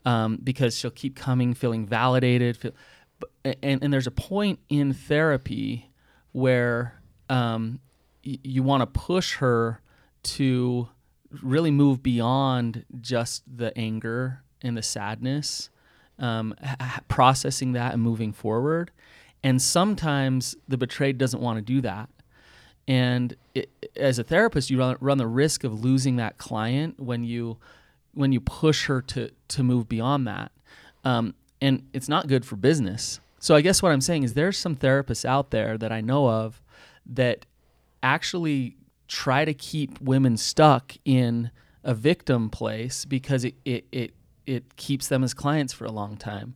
um, 0.04 0.38
because 0.42 0.76
she'll 0.76 0.90
keep 0.90 1.16
coming 1.16 1.54
feeling 1.54 1.86
validated 1.86 2.56
feel, 2.56 2.72
and, 3.44 3.82
and 3.82 3.92
there's 3.92 4.06
a 4.06 4.12
point 4.12 4.58
in 4.68 4.92
therapy 4.92 5.90
where 6.32 7.00
um, 7.28 7.80
y- 8.24 8.38
you 8.42 8.62
want 8.62 8.80
to 8.82 8.86
push 8.86 9.36
her 9.36 9.80
to 10.22 10.88
really 11.42 11.70
move 11.70 12.02
beyond 12.02 12.84
just 13.00 13.42
the 13.46 13.76
anger 13.78 14.42
and 14.62 14.76
the 14.76 14.82
sadness, 14.82 15.70
um, 16.18 16.54
h- 16.62 16.76
h- 16.80 17.00
processing 17.08 17.72
that 17.72 17.94
and 17.94 18.02
moving 18.02 18.32
forward. 18.32 18.90
And 19.42 19.60
sometimes 19.60 20.54
the 20.68 20.76
betrayed 20.76 21.16
doesn't 21.18 21.40
want 21.40 21.58
to 21.58 21.62
do 21.62 21.80
that. 21.80 22.10
And 22.86 23.36
it, 23.54 23.70
as 23.96 24.18
a 24.18 24.24
therapist, 24.24 24.70
you 24.70 24.78
run, 24.78 24.96
run 25.00 25.18
the 25.18 25.26
risk 25.26 25.64
of 25.64 25.84
losing 25.84 26.16
that 26.16 26.38
client 26.38 26.98
when 27.00 27.24
you 27.24 27.58
when 28.14 28.32
you 28.32 28.40
push 28.40 28.86
her 28.86 29.00
to 29.02 29.30
to 29.48 29.62
move 29.62 29.88
beyond 29.88 30.26
that. 30.26 30.52
Um, 31.04 31.34
and 31.60 31.86
it's 31.92 32.08
not 32.08 32.26
good 32.26 32.44
for 32.44 32.56
business. 32.56 33.20
So 33.38 33.54
I 33.54 33.60
guess 33.60 33.82
what 33.82 33.92
I'm 33.92 34.00
saying 34.00 34.22
is 34.22 34.34
there's 34.34 34.58
some 34.58 34.76
therapists 34.76 35.24
out 35.24 35.50
there 35.50 35.78
that 35.78 35.92
I 35.92 36.00
know 36.00 36.28
of 36.28 36.60
that 37.06 37.46
actually 38.02 38.76
try 39.08 39.44
to 39.44 39.54
keep 39.54 40.00
women 40.00 40.36
stuck 40.36 40.94
in 41.04 41.50
a 41.82 41.94
victim 41.94 42.50
place 42.50 43.04
because 43.04 43.44
it 43.44 43.54
it 43.64 43.86
it, 43.92 44.14
it 44.46 44.76
keeps 44.76 45.08
them 45.08 45.24
as 45.24 45.34
clients 45.34 45.72
for 45.72 45.84
a 45.84 45.92
long 45.92 46.16
time. 46.16 46.54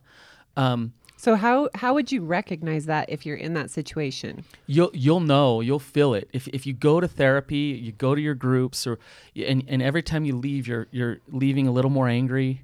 Um, 0.55 0.93
So 1.25 1.33
how 1.33 1.69
how 1.73 1.95
would 1.95 2.11
you 2.11 2.23
recognize 2.23 2.85
that 2.85 3.09
if 3.09 3.25
you're 3.25 3.35
in 3.35 3.55
that 3.55 3.71
situation? 3.71 4.43
you'll 4.67 4.91
you'll 4.93 5.21
know 5.21 5.59
you'll 5.59 5.79
feel 5.79 6.13
it 6.13 6.29
if, 6.33 6.47
if 6.49 6.67
you 6.67 6.73
go 6.73 6.99
to 6.99 7.07
therapy 7.07 7.79
you 7.81 7.91
go 7.93 8.13
to 8.13 8.21
your 8.21 8.35
groups 8.35 8.85
or 8.85 8.99
and, 9.35 9.63
and 9.67 9.81
every 9.81 10.03
time 10.03 10.23
you 10.23 10.35
leave 10.35 10.67
you're 10.67 10.85
you're 10.91 11.17
leaving 11.31 11.65
a 11.67 11.71
little 11.71 11.89
more 11.89 12.07
angry 12.07 12.61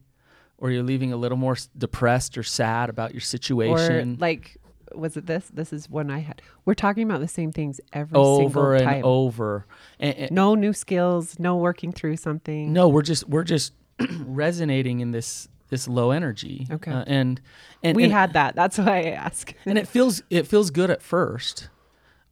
or 0.60 0.70
you're 0.70 0.84
leaving 0.84 1.12
a 1.12 1.16
little 1.16 1.40
more 1.40 1.58
depressed 1.76 2.38
or 2.38 2.44
sad 2.44 2.88
about 2.88 3.14
your 3.14 3.18
Or 3.18 3.22
situation 3.36 4.18
like 4.20 4.58
was 4.94 5.18
it 5.18 5.26
this? 5.26 5.46
This 5.52 5.74
is 5.74 5.90
one 5.90 6.12
I 6.12 6.20
had. 6.20 6.42
We're 6.66 6.76
talking 6.76 7.04
about 7.04 7.22
the 7.22 7.28
same 7.28 7.52
things 7.52 7.82
every 7.94 8.16
over 8.16 8.76
and 8.76 8.84
time. 8.84 9.02
over 9.04 9.66
and, 10.00 10.16
and- 10.16 10.32
No 10.32 10.54
new 10.54 10.74
skills, 10.74 11.40
no 11.40 11.56
working 11.56 11.92
through 11.92 12.18
something. 12.18 12.72
no 12.72 12.90
we're 12.90 13.02
just 13.02 13.28
we're 13.28 13.44
just 13.44 13.74
resonating 14.20 15.00
in 15.00 15.10
this 15.10 15.48
this 15.72 15.88
low 15.88 16.12
energy 16.12 16.68
Okay. 16.70 16.92
Uh, 16.92 17.04
and 17.08 17.42
and 17.82 17.96
we 17.96 18.04
and, 18.04 18.14
had 18.14 18.34
that. 18.34 18.54
That's 18.56 18.78
why 18.78 19.00
I 19.00 19.04
ask. 19.12 19.54
and 19.66 19.78
it 19.80 19.88
feels 19.88 20.22
it 20.30 20.46
feels 20.46 20.70
good 20.70 20.92
at 20.92 21.02
first 21.02 21.70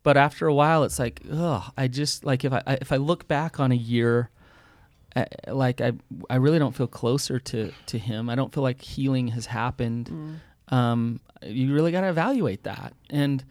but 0.03 0.15
after 0.15 0.46
a 0.48 0.53
while 0.53 0.84
it's 0.84 1.00
like 1.00 1.22
ugh 1.31 1.74
i 1.77 1.88
just 1.88 2.24
like 2.24 2.46
if 2.46 2.53
i 2.53 2.62
I- 2.67 2.77
if 2.81 2.91
i 2.91 2.98
look 2.98 3.27
back 3.27 3.60
on 3.60 3.72
a 3.72 3.75
year 3.75 4.29
uh, 5.15 5.25
like 5.48 5.81
i 5.81 5.91
i 6.29 6.36
really 6.36 6.60
don't 6.60 6.75
feel 6.75 6.88
closer 6.88 7.39
to 7.39 7.72
to 7.88 7.98
him 7.98 8.29
i 8.29 8.36
don't 8.36 8.53
feel 8.53 8.63
like 8.63 8.79
healing 8.81 9.29
has 9.29 9.48
happened 9.48 10.39
um 10.69 11.19
you 11.43 11.74
really 11.74 11.91
got 11.91 12.01
to 12.01 12.10
evaluate 12.10 12.63
that 12.63 12.93
and 13.10 13.43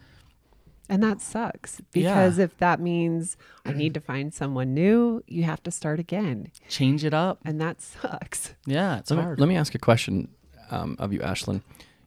And 0.89 1.03
that 1.03 1.21
sucks 1.21 1.79
Yeah. 1.79 1.85
because 1.93 2.39
if 2.39 2.57
that 2.57 2.79
means 2.79 3.37
I 3.63 3.73
need 3.73 3.93
to 3.93 3.99
find 3.99 4.33
someone 4.33 4.73
new, 4.73 5.23
you 5.27 5.43
have 5.43 5.61
to 5.63 5.71
start 5.71 5.99
again. 5.99 6.51
change 6.67 7.03
it 7.05 7.13
up 7.13 7.39
And 7.45 7.61
that 7.61 7.79
sucks. 7.81 8.55
yeah 8.65 8.97
it's 8.97 9.11
Let 9.11 9.17
me, 9.17 9.23
hard 9.23 9.39
let 9.39 9.47
me 9.49 9.55
ask 9.55 9.75
a 9.75 9.79
question 9.79 10.29
um, 10.71 10.95
of 10.99 11.13
you, 11.13 11.19
Ashlynn. 11.19 11.61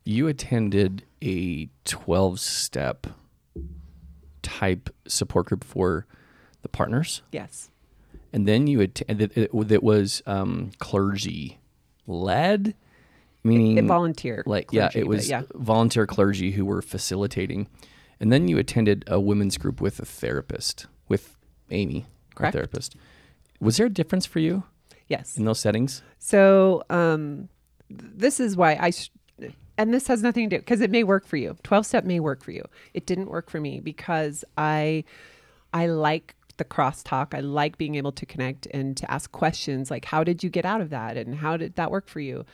You 0.04 0.26
attended 0.28 1.04
a 1.22 1.68
12 1.84 2.40
step 2.40 3.06
type 4.42 4.90
support 5.06 5.46
group 5.46 5.64
for 5.64 6.06
the 6.62 6.68
partners, 6.68 7.22
Yes. 7.32 7.70
and 8.32 8.46
then 8.46 8.66
you 8.66 8.80
attended 8.80 9.32
it, 9.36 9.50
that 9.68 9.82
was 9.82 10.22
um, 10.26 10.70
clergy 10.78 11.58
led, 12.06 12.74
meaning 13.44 13.78
It 13.78 13.84
volunteer. 13.84 14.42
like 14.46 14.68
clergy, 14.68 14.98
yeah, 14.98 15.00
it 15.00 15.06
was 15.08 15.28
yeah. 15.28 15.42
volunteer 15.54 16.06
clergy 16.06 16.52
who 16.52 16.64
were 16.64 16.82
facilitating, 16.82 17.68
and 18.22 18.32
then 18.32 18.46
you 18.48 18.56
attended 18.56 19.04
a 19.08 19.20
women's 19.20 19.58
group 19.58 19.80
with 19.80 19.98
a 19.98 20.04
therapist 20.06 20.86
with 21.08 21.36
Amy, 21.70 22.06
Correct. 22.34 22.54
our 22.54 22.60
therapist. 22.60 22.96
Was 23.60 23.76
there 23.76 23.86
a 23.86 23.90
difference 23.90 24.24
for 24.24 24.38
you 24.38 24.62
Yes. 25.08 25.36
in 25.36 25.44
those 25.44 25.58
settings? 25.60 26.02
So 26.18 26.84
um, 26.88 27.48
this 27.90 28.38
is 28.40 28.56
why 28.56 28.78
I, 28.80 28.90
sh- 28.90 29.10
and 29.76 29.92
this 29.92 30.06
has 30.06 30.22
nothing 30.22 30.48
to 30.50 30.56
do 30.56 30.60
because 30.60 30.80
it 30.80 30.90
may 30.90 31.02
work 31.02 31.26
for 31.26 31.36
you. 31.36 31.56
Twelve 31.64 31.84
step 31.84 32.04
may 32.04 32.20
work 32.20 32.42
for 32.44 32.52
you. 32.52 32.64
It 32.94 33.06
didn't 33.06 33.28
work 33.28 33.50
for 33.50 33.60
me 33.60 33.80
because 33.80 34.44
I, 34.56 35.02
I 35.74 35.86
like 35.86 36.36
the 36.58 36.64
crosstalk. 36.64 37.34
I 37.34 37.40
like 37.40 37.76
being 37.78 37.96
able 37.96 38.12
to 38.12 38.24
connect 38.26 38.66
and 38.66 38.96
to 38.98 39.10
ask 39.10 39.32
questions 39.32 39.90
like, 39.90 40.04
"How 40.04 40.22
did 40.22 40.44
you 40.44 40.50
get 40.50 40.64
out 40.64 40.80
of 40.80 40.90
that?" 40.90 41.16
and 41.16 41.34
"How 41.36 41.56
did 41.56 41.74
that 41.76 41.90
work 41.90 42.06
for 42.06 42.20
you?" 42.20 42.44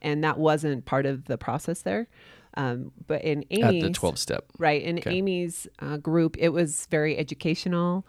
And 0.00 0.24
that 0.24 0.38
wasn't 0.38 0.84
part 0.84 1.06
of 1.06 1.26
the 1.26 1.38
process 1.38 1.82
there. 1.82 2.08
Um, 2.54 2.92
but 3.06 3.22
in 3.22 3.44
At 3.50 3.62
Amy's, 3.62 3.82
the 3.82 3.90
12 3.90 4.18
step. 4.18 4.44
Right. 4.58 4.82
In 4.82 4.98
Okay. 4.98 5.10
Amy's 5.14 5.66
uh, 5.80 5.96
group, 5.96 6.36
it 6.38 6.50
was 6.50 6.86
very 6.90 7.16
educational. 7.16 8.06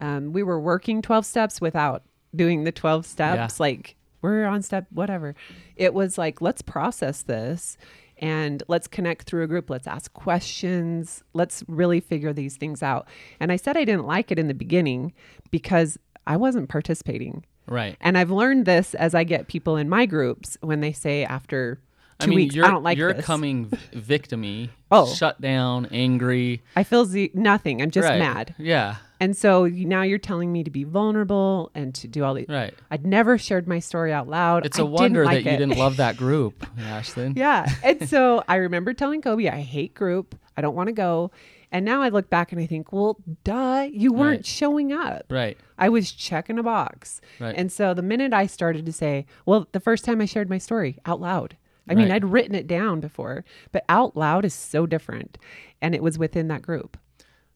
Um, 0.00 0.32
we 0.32 0.42
were 0.42 0.60
working 0.60 1.00
12 1.02 1.24
steps 1.24 1.60
without 1.60 2.02
doing 2.34 2.64
the 2.64 2.72
12 2.72 3.06
steps. 3.06 3.58
Like, 3.60 3.96
we're 4.22 4.44
on 4.46 4.62
step 4.62 4.86
whatever. 4.90 5.34
It 5.76 5.94
was 5.94 6.18
like, 6.18 6.40
let's 6.40 6.60
process 6.60 7.22
this 7.22 7.78
and 8.18 8.62
let's 8.68 8.86
connect 8.88 9.28
through 9.28 9.44
a 9.44 9.46
group. 9.46 9.70
Let's 9.70 9.86
ask 9.86 10.12
questions. 10.12 11.22
Let's 11.32 11.62
really 11.68 12.00
figure 12.00 12.32
these 12.32 12.56
things 12.56 12.82
out. 12.82 13.06
And 13.40 13.52
I 13.52 13.56
said 13.56 13.76
I 13.76 13.84
didn't 13.84 14.06
like 14.06 14.30
it 14.30 14.38
in 14.38 14.48
the 14.48 14.54
beginning 14.54 15.12
because 15.50 15.98
I 16.26 16.36
wasn't 16.36 16.68
participating. 16.68 17.44
right 17.66 17.96
And 18.00 18.18
I've 18.18 18.30
learned 18.30 18.66
this 18.66 18.94
as 18.94 19.14
I 19.14 19.24
get 19.24 19.48
people 19.48 19.76
in 19.76 19.88
my 19.88 20.06
groups 20.06 20.58
when 20.60 20.80
they 20.80 20.92
say 20.92 21.24
after 21.24 21.80
two 22.18 22.26
I 22.26 22.26
mean, 22.28 22.36
weeks, 22.36 22.54
you're, 22.54 22.64
I 22.64 22.70
don't 22.70 22.82
like 22.82 22.96
you're 22.98 23.12
this. 23.12 23.24
coming 23.24 23.66
victimy, 23.94 24.70
Oh. 24.90 25.12
shut 25.12 25.40
down, 25.40 25.86
angry. 25.90 26.62
I 26.74 26.82
feel 26.84 27.04
z- 27.04 27.30
nothing. 27.34 27.82
I'm 27.82 27.90
just 27.90 28.08
right. 28.08 28.18
mad. 28.18 28.54
Yeah, 28.58 28.96
And 29.20 29.36
so 29.36 29.64
you- 29.64 29.84
now 29.86 30.02
you're 30.02 30.18
telling 30.18 30.52
me 30.52 30.64
to 30.64 30.70
be 30.70 30.84
vulnerable 30.84 31.70
and 31.74 31.94
to 31.96 32.08
do 32.08 32.24
all 32.24 32.34
these. 32.34 32.48
right. 32.48 32.72
I'd 32.90 33.04
never 33.06 33.36
shared 33.38 33.66
my 33.68 33.78
story 33.80 34.12
out 34.12 34.28
loud. 34.28 34.64
It's 34.66 34.78
a 34.78 34.82
a 34.82 34.86
wonder 34.86 35.24
that 35.24 35.38
you 35.38 35.42
didn't 35.50 35.76
love 35.76 35.96
that 35.98 36.16
group, 36.24 36.64
Ashlynn. 36.78 37.36
yeah. 37.36 37.66
And 37.82 38.08
so 38.08 38.42
I 38.48 38.56
remember 38.56 38.94
telling 38.94 39.20
Coby, 39.22 39.52
I 39.52 39.60
hate 39.60 39.94
group. 39.94 40.34
I 40.56 40.60
don't 40.62 40.74
want 40.74 40.86
to 40.88 40.92
go. 40.92 41.30
And 41.72 41.84
now 41.84 42.00
I 42.00 42.08
look 42.10 42.30
back 42.30 42.52
and 42.52 42.60
I 42.60 42.66
think, 42.66 42.92
well, 42.92 43.18
duh, 43.42 43.88
you 43.90 44.12
weren't 44.12 44.38
Right. 44.38 44.46
showing 44.46 44.92
up. 44.92 45.26
Right. 45.28 45.58
I 45.76 45.88
was 45.88 46.12
checking 46.12 46.58
a 46.58 46.62
box. 46.62 47.20
Right. 47.40 47.54
And 47.58 47.70
so 47.72 47.92
the 47.92 48.02
minute 48.02 48.32
I 48.32 48.46
started 48.46 48.86
to 48.86 48.92
say, 48.92 49.26
well, 49.44 49.66
the 49.72 49.80
first 49.80 50.04
time 50.04 50.20
I 50.20 50.26
shared 50.26 50.48
my 50.48 50.58
story 50.58 50.98
out 51.04 51.20
loud, 51.20 51.56
I 51.88 51.94
mean, 51.94 52.08
Right. 52.08 52.16
I'd 52.16 52.24
written 52.24 52.54
it 52.54 52.66
down 52.66 53.00
before, 53.00 53.44
but 53.72 53.84
out 53.88 54.16
loud 54.16 54.44
is 54.44 54.54
so 54.54 54.86
different. 54.86 55.38
And 55.80 55.94
it 55.94 56.02
was 56.02 56.18
within 56.18 56.48
that 56.48 56.62
group. 56.62 56.96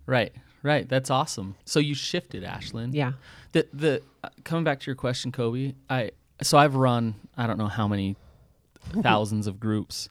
Right. 0.07 0.33
Right. 0.63 0.89
That's 0.89 1.11
awesome. 1.11 1.57
So 1.65 1.81
you 1.81 1.95
shifted, 1.95 2.43
Ashlynn. 2.45 2.91
Yeah. 2.93 3.13
The 3.53 3.67
the 3.73 4.03
uh, 4.23 4.29
coming 4.45 4.63
back 4.65 4.81
to 4.81 4.87
your 4.87 4.95
question, 4.95 5.33
Coby. 5.33 5.75
I 5.89 6.11
so 6.43 6.59
I've 6.59 6.75
run 6.75 7.15
I 7.37 7.47
don't 7.47 7.59
know 7.59 7.69
how 7.69 7.89
many 7.89 8.17
thousands 9.03 9.47
of 9.47 9.59
groups, 9.59 10.09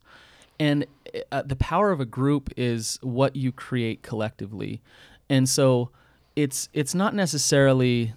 and 0.59 0.85
uh, 1.31 1.43
the 1.43 1.55
power 1.55 1.91
of 1.91 1.99
a 1.99 2.05
group 2.05 2.49
is 2.57 2.97
what 3.01 3.35
you 3.35 3.51
create 3.51 4.01
collectively, 4.01 4.81
and 5.29 5.47
so 5.47 5.91
it's 6.35 6.67
it's 6.73 6.95
not 6.95 7.13
necessarily 7.13 8.13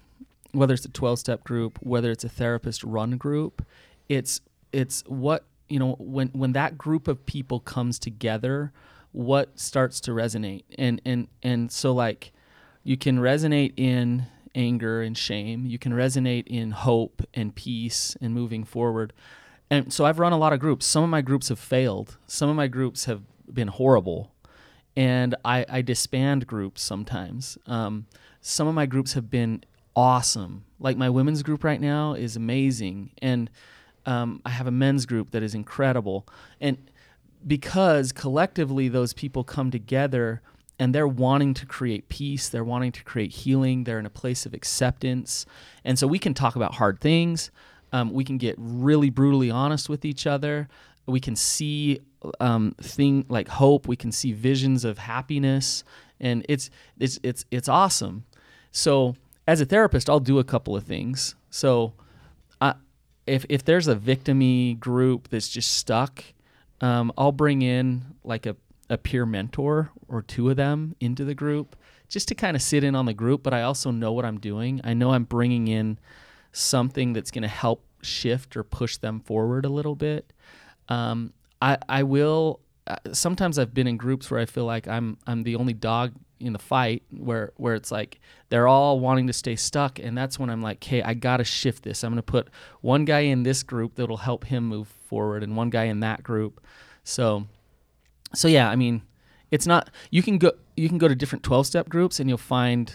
whether 0.52 0.72
it's 0.74 0.84
a 0.86 0.90
twelve 0.90 1.18
step 1.18 1.44
group, 1.44 1.78
whether 1.82 2.10
it's 2.10 2.24
a 2.24 2.28
therapist 2.28 2.82
run 2.82 3.18
group, 3.18 3.64
it's 4.08 4.40
it's 4.72 5.02
what 5.06 5.44
you 5.72 5.78
know 5.78 5.96
when 5.98 6.28
when 6.28 6.52
that 6.52 6.76
group 6.76 7.08
of 7.08 7.24
people 7.26 7.60
comes 7.60 7.98
together, 7.98 8.72
what 9.12 9.58
starts 9.58 10.00
to 10.02 10.10
resonate, 10.12 10.64
and 10.78 11.00
and 11.04 11.28
and 11.42 11.72
so 11.72 11.92
like 11.92 12.32
you 12.84 12.96
can 12.96 13.18
resonate 13.18 13.72
in 13.76 14.26
anger 14.54 15.02
and 15.02 15.16
shame. 15.16 15.66
You 15.66 15.78
can 15.78 15.92
resonate 15.92 16.46
in 16.46 16.72
hope 16.72 17.22
and 17.32 17.54
peace 17.54 18.16
and 18.20 18.34
moving 18.34 18.64
forward. 18.64 19.12
And 19.70 19.92
so 19.92 20.04
I've 20.04 20.18
run 20.18 20.32
a 20.32 20.38
lot 20.38 20.52
of 20.52 20.60
groups. 20.60 20.84
Some 20.84 21.02
of 21.02 21.10
my 21.10 21.22
groups 21.22 21.48
have 21.48 21.58
failed. 21.58 22.18
Some 22.26 22.50
of 22.50 22.56
my 22.56 22.66
groups 22.66 23.06
have 23.06 23.22
been 23.50 23.68
horrible. 23.68 24.32
And 24.94 25.34
I, 25.44 25.64
I 25.68 25.80
disband 25.80 26.46
groups 26.46 26.82
sometimes. 26.82 27.56
Um, 27.66 28.06
some 28.42 28.68
of 28.68 28.74
my 28.74 28.84
groups 28.84 29.14
have 29.14 29.30
been 29.30 29.64
awesome. 29.96 30.64
Like 30.78 30.98
my 30.98 31.08
women's 31.08 31.42
group 31.42 31.64
right 31.64 31.80
now 31.80 32.12
is 32.12 32.36
amazing. 32.36 33.12
And 33.22 33.48
um, 34.06 34.40
I 34.44 34.50
have 34.50 34.66
a 34.66 34.70
men's 34.72 35.06
group 35.06 35.30
that 35.30 35.42
is 35.42 35.54
incredible. 35.54 36.26
And 36.60 36.78
because 37.46 38.12
collectively 38.12 38.88
those 38.88 39.12
people 39.12 39.44
come 39.44 39.70
together 39.70 40.42
and 40.78 40.94
they're 40.94 41.08
wanting 41.08 41.54
to 41.54 41.66
create 41.66 42.08
peace, 42.08 42.48
they're 42.48 42.64
wanting 42.64 42.92
to 42.92 43.04
create 43.04 43.32
healing, 43.32 43.84
they're 43.84 43.98
in 43.98 44.06
a 44.06 44.10
place 44.10 44.46
of 44.46 44.54
acceptance. 44.54 45.46
And 45.84 45.98
so 45.98 46.06
we 46.06 46.18
can 46.18 46.34
talk 46.34 46.56
about 46.56 46.74
hard 46.74 47.00
things. 47.00 47.50
Um, 47.92 48.12
we 48.12 48.24
can 48.24 48.38
get 48.38 48.54
really 48.58 49.10
brutally 49.10 49.50
honest 49.50 49.88
with 49.88 50.04
each 50.04 50.26
other. 50.26 50.68
We 51.06 51.20
can 51.20 51.36
see 51.36 52.00
um, 52.40 52.74
thing 52.80 53.26
like 53.28 53.48
hope. 53.48 53.86
We 53.86 53.96
can 53.96 54.12
see 54.12 54.32
visions 54.32 54.84
of 54.84 54.98
happiness, 54.98 55.84
and 56.20 56.46
it's 56.48 56.70
it's 56.98 57.18
it's 57.22 57.44
it's 57.50 57.68
awesome. 57.68 58.24
So 58.70 59.16
as 59.46 59.60
a 59.60 59.64
therapist, 59.64 60.08
I'll 60.08 60.20
do 60.20 60.38
a 60.38 60.44
couple 60.44 60.76
of 60.76 60.84
things. 60.84 61.34
So 61.50 61.92
if 63.26 63.44
if 63.48 63.64
there's 63.64 63.88
a 63.88 63.96
victimy 63.96 64.78
group 64.78 65.28
that's 65.28 65.48
just 65.48 65.72
stuck, 65.72 66.24
um, 66.80 67.12
I'll 67.16 67.32
bring 67.32 67.62
in 67.62 68.02
like 68.24 68.46
a, 68.46 68.56
a 68.90 68.98
peer 68.98 69.24
mentor 69.26 69.90
or 70.08 70.22
two 70.22 70.50
of 70.50 70.56
them 70.56 70.96
into 71.00 71.24
the 71.24 71.34
group 71.34 71.76
just 72.08 72.28
to 72.28 72.34
kind 72.34 72.56
of 72.56 72.62
sit 72.62 72.84
in 72.84 72.94
on 72.94 73.06
the 73.06 73.14
group. 73.14 73.42
But 73.42 73.54
I 73.54 73.62
also 73.62 73.90
know 73.90 74.12
what 74.12 74.24
I'm 74.24 74.38
doing. 74.38 74.80
I 74.84 74.94
know 74.94 75.12
I'm 75.12 75.24
bringing 75.24 75.68
in 75.68 75.98
something 76.52 77.12
that's 77.12 77.30
going 77.30 77.42
to 77.42 77.48
help 77.48 77.84
shift 78.02 78.56
or 78.56 78.64
push 78.64 78.96
them 78.98 79.20
forward 79.20 79.64
a 79.64 79.70
little 79.70 79.94
bit. 79.94 80.32
Um, 80.88 81.32
I 81.60 81.78
I 81.88 82.02
will. 82.02 82.60
Uh, 82.84 82.96
sometimes 83.12 83.60
I've 83.60 83.72
been 83.72 83.86
in 83.86 83.96
groups 83.96 84.28
where 84.28 84.40
I 84.40 84.46
feel 84.46 84.64
like 84.64 84.88
I'm 84.88 85.16
I'm 85.26 85.44
the 85.44 85.56
only 85.56 85.72
dog 85.72 86.12
in 86.46 86.52
the 86.52 86.58
fight 86.58 87.02
where 87.10 87.52
where 87.56 87.74
it's 87.74 87.90
like 87.90 88.20
they're 88.48 88.68
all 88.68 89.00
wanting 89.00 89.26
to 89.28 89.32
stay 89.32 89.56
stuck 89.56 89.98
and 89.98 90.16
that's 90.16 90.38
when 90.38 90.50
I'm 90.50 90.62
like, 90.62 90.78
"Okay, 90.78 91.02
I 91.02 91.14
got 91.14 91.38
to 91.38 91.44
shift 91.44 91.82
this. 91.84 92.02
I'm 92.04 92.10
going 92.12 92.16
to 92.16 92.22
put 92.22 92.48
one 92.80 93.04
guy 93.04 93.20
in 93.20 93.42
this 93.42 93.62
group 93.62 93.94
that'll 93.94 94.18
help 94.18 94.44
him 94.44 94.64
move 94.66 94.88
forward 94.88 95.42
and 95.42 95.56
one 95.56 95.70
guy 95.70 95.84
in 95.84 96.00
that 96.00 96.22
group." 96.22 96.60
So 97.04 97.46
so 98.34 98.48
yeah, 98.48 98.68
I 98.70 98.76
mean, 98.76 99.02
it's 99.50 99.66
not 99.66 99.90
you 100.10 100.22
can 100.22 100.38
go 100.38 100.52
you 100.76 100.88
can 100.88 100.98
go 100.98 101.08
to 101.08 101.14
different 101.14 101.44
12 101.44 101.66
step 101.66 101.88
groups 101.88 102.18
and 102.20 102.28
you'll 102.28 102.38
find 102.38 102.92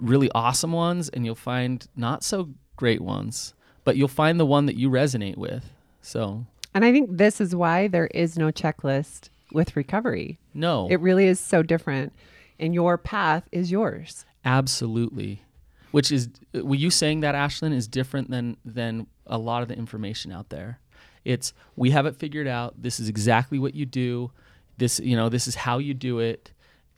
really 0.00 0.30
awesome 0.34 0.72
ones 0.72 1.08
and 1.08 1.24
you'll 1.24 1.34
find 1.34 1.86
not 1.96 2.22
so 2.24 2.50
great 2.76 3.00
ones, 3.00 3.54
but 3.84 3.96
you'll 3.96 4.08
find 4.08 4.38
the 4.38 4.46
one 4.46 4.66
that 4.66 4.76
you 4.76 4.88
resonate 4.90 5.36
with. 5.36 5.70
So, 6.00 6.46
And 6.74 6.84
I 6.84 6.92
think 6.92 7.16
this 7.16 7.40
is 7.40 7.54
why 7.54 7.88
there 7.88 8.06
is 8.08 8.38
no 8.38 8.50
checklist 8.50 9.30
with 9.52 9.76
recovery. 9.76 10.38
no. 10.54 10.88
It 10.90 11.00
really 11.00 11.26
is 11.26 11.40
so 11.40 11.62
different. 11.62 12.12
And 12.58 12.74
your 12.74 12.98
path 12.98 13.48
is 13.52 13.70
yours. 13.70 14.24
Absolutely. 14.44 15.42
Which 15.90 16.10
is 16.12 16.28
were 16.54 16.74
you 16.74 16.90
saying 16.90 17.20
that 17.20 17.34
Ashlynn 17.34 17.72
is 17.74 17.88
different 17.88 18.30
than 18.30 18.56
than 18.64 19.06
a 19.26 19.38
lot 19.38 19.62
of 19.62 19.68
the 19.68 19.76
information 19.76 20.32
out 20.32 20.48
there. 20.50 20.80
It's 21.24 21.52
we 21.76 21.90
have 21.90 22.06
it 22.06 22.16
figured 22.16 22.46
out. 22.46 22.82
This 22.82 23.00
is 23.00 23.08
exactly 23.08 23.58
what 23.58 23.74
you 23.74 23.86
do. 23.86 24.30
This 24.76 25.00
you 25.00 25.16
know, 25.16 25.28
this 25.28 25.46
is 25.46 25.54
how 25.54 25.78
you 25.78 25.94
do 25.94 26.18
it. 26.18 26.52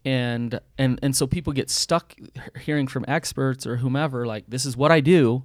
And 0.04 0.58
and 0.78 0.98
and 1.02 1.14
so 1.14 1.26
people 1.26 1.52
get 1.52 1.70
stuck 1.70 2.14
hearing 2.60 2.86
from 2.86 3.04
experts 3.06 3.66
or 3.66 3.76
whomever 3.76 4.26
like 4.26 4.44
this 4.48 4.64
is 4.64 4.76
what 4.76 4.90
I 4.90 5.00
do 5.00 5.44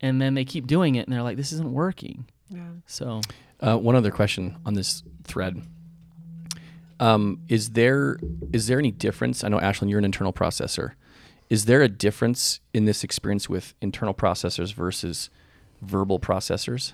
and 0.00 0.20
then 0.20 0.34
they 0.34 0.44
keep 0.44 0.66
doing 0.66 0.96
it 0.96 1.06
and 1.06 1.12
they're 1.14 1.22
like 1.22 1.36
this 1.36 1.52
isn't 1.52 1.72
working. 1.72 2.26
Yeah. 2.50 2.68
So, 2.86 3.20
Uh, 3.60 3.76
one 3.78 3.96
other 3.96 4.10
question 4.10 4.56
on 4.66 4.74
this 4.74 5.02
thread. 5.24 5.62
Um, 6.98 7.42
is 7.48 7.70
there 7.70 8.18
is 8.52 8.66
there 8.66 8.78
any 8.78 8.90
difference? 8.90 9.44
I 9.44 9.48
know 9.48 9.58
Ashlynn, 9.58 9.90
you're 9.90 9.98
an 9.98 10.04
internal 10.04 10.32
processor. 10.32 10.92
Is 11.48 11.66
there 11.66 11.82
a 11.82 11.88
difference 11.88 12.60
in 12.74 12.86
this 12.86 13.04
experience 13.04 13.48
with 13.48 13.74
internal 13.80 14.14
processors 14.14 14.72
versus 14.72 15.30
verbal 15.82 16.18
processors? 16.18 16.92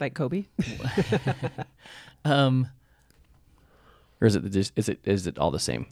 Like 0.00 0.14
Coby. 0.14 0.46
um 2.24 2.68
Or 4.20 4.26
is 4.26 4.36
it 4.36 4.50
the, 4.50 4.70
is 4.76 4.88
it 4.88 5.00
is 5.04 5.26
it 5.26 5.38
all 5.38 5.50
the 5.50 5.58
same? 5.58 5.86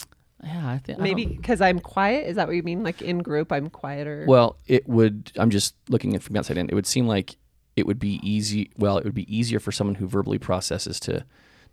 yeah, 0.44 0.70
I 0.70 0.78
think 0.78 0.98
Maybe 0.98 1.26
because 1.26 1.60
I'm 1.60 1.80
quiet. 1.80 2.26
Is 2.26 2.36
that 2.36 2.46
what 2.46 2.56
you 2.56 2.62
mean? 2.62 2.82
Like 2.82 3.02
in 3.02 3.18
group, 3.18 3.50
I'm 3.50 3.70
quieter. 3.70 4.24
Well, 4.28 4.56
it 4.66 4.88
would. 4.88 5.32
I'm 5.36 5.50
just 5.50 5.74
looking 5.88 6.14
at 6.14 6.22
from 6.22 6.36
outside 6.36 6.58
in. 6.58 6.68
It 6.68 6.74
would 6.74 6.86
seem 6.86 7.06
like 7.06 7.36
it 7.74 7.86
would 7.86 7.98
be 7.98 8.20
easy. 8.22 8.70
Well, 8.76 8.98
it 8.98 9.04
would 9.04 9.14
be 9.14 9.34
easier 9.34 9.58
for 9.58 9.72
someone 9.72 9.96
who 9.96 10.06
verbally 10.06 10.38
processes 10.38 11.00
to 11.00 11.24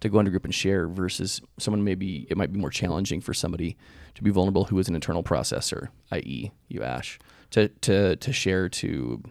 to 0.02 0.10
go 0.10 0.20
into 0.20 0.32
group 0.32 0.46
and 0.46 0.54
share 0.54 0.88
versus 0.88 1.42
someone 1.58 1.84
maybe 1.84 2.28
it 2.30 2.38
might 2.38 2.52
be 2.52 2.60
more 2.60 2.70
challenging 2.70 3.22
for 3.22 3.34
somebody 3.34 3.78
to 4.16 4.24
be 4.24 4.30
vulnerable 4.30 4.66
who 4.66 4.78
is 4.80 4.88
an 4.88 4.96
internal 4.96 5.24
processor, 5.24 5.90
i.e., 6.12 6.52
you 6.68 6.84
Ash, 6.84 7.20
to 7.52 7.68
to 7.68 8.16
to 8.16 8.34
share 8.34 8.70
to 8.70 9.24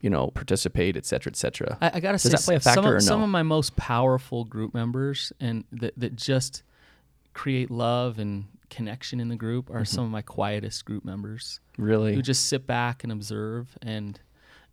you 0.00 0.10
know 0.10 0.28
participate, 0.28 0.96
et 0.96 1.06
cetera, 1.06 1.30
et 1.30 1.36
cetera. 1.36 1.78
I, 1.80 1.92
I 1.94 2.00
gotta 2.00 2.14
Does 2.14 2.22
say, 2.22 2.28
that 2.30 2.40
play 2.42 2.56
a 2.56 2.60
some, 2.60 2.84
of, 2.84 2.92
or 2.92 3.00
some 3.00 3.22
of 3.22 3.28
my 3.28 3.42
most 3.42 3.76
powerful 3.76 4.44
group 4.44 4.74
members 4.74 5.32
and 5.40 5.64
that, 5.72 5.94
that 5.96 6.16
just 6.16 6.62
create 7.34 7.70
love 7.70 8.18
and 8.18 8.46
connection 8.72 9.20
in 9.20 9.28
the 9.28 9.36
group 9.36 9.68
are 9.70 9.74
mm-hmm. 9.74 9.84
some 9.84 10.04
of 10.04 10.10
my 10.10 10.22
quietest 10.22 10.84
group 10.84 11.04
members 11.04 11.60
really? 11.76 12.14
who 12.14 12.22
just 12.22 12.46
sit 12.46 12.66
back 12.66 13.04
and 13.04 13.12
observe. 13.12 13.76
And 13.82 14.18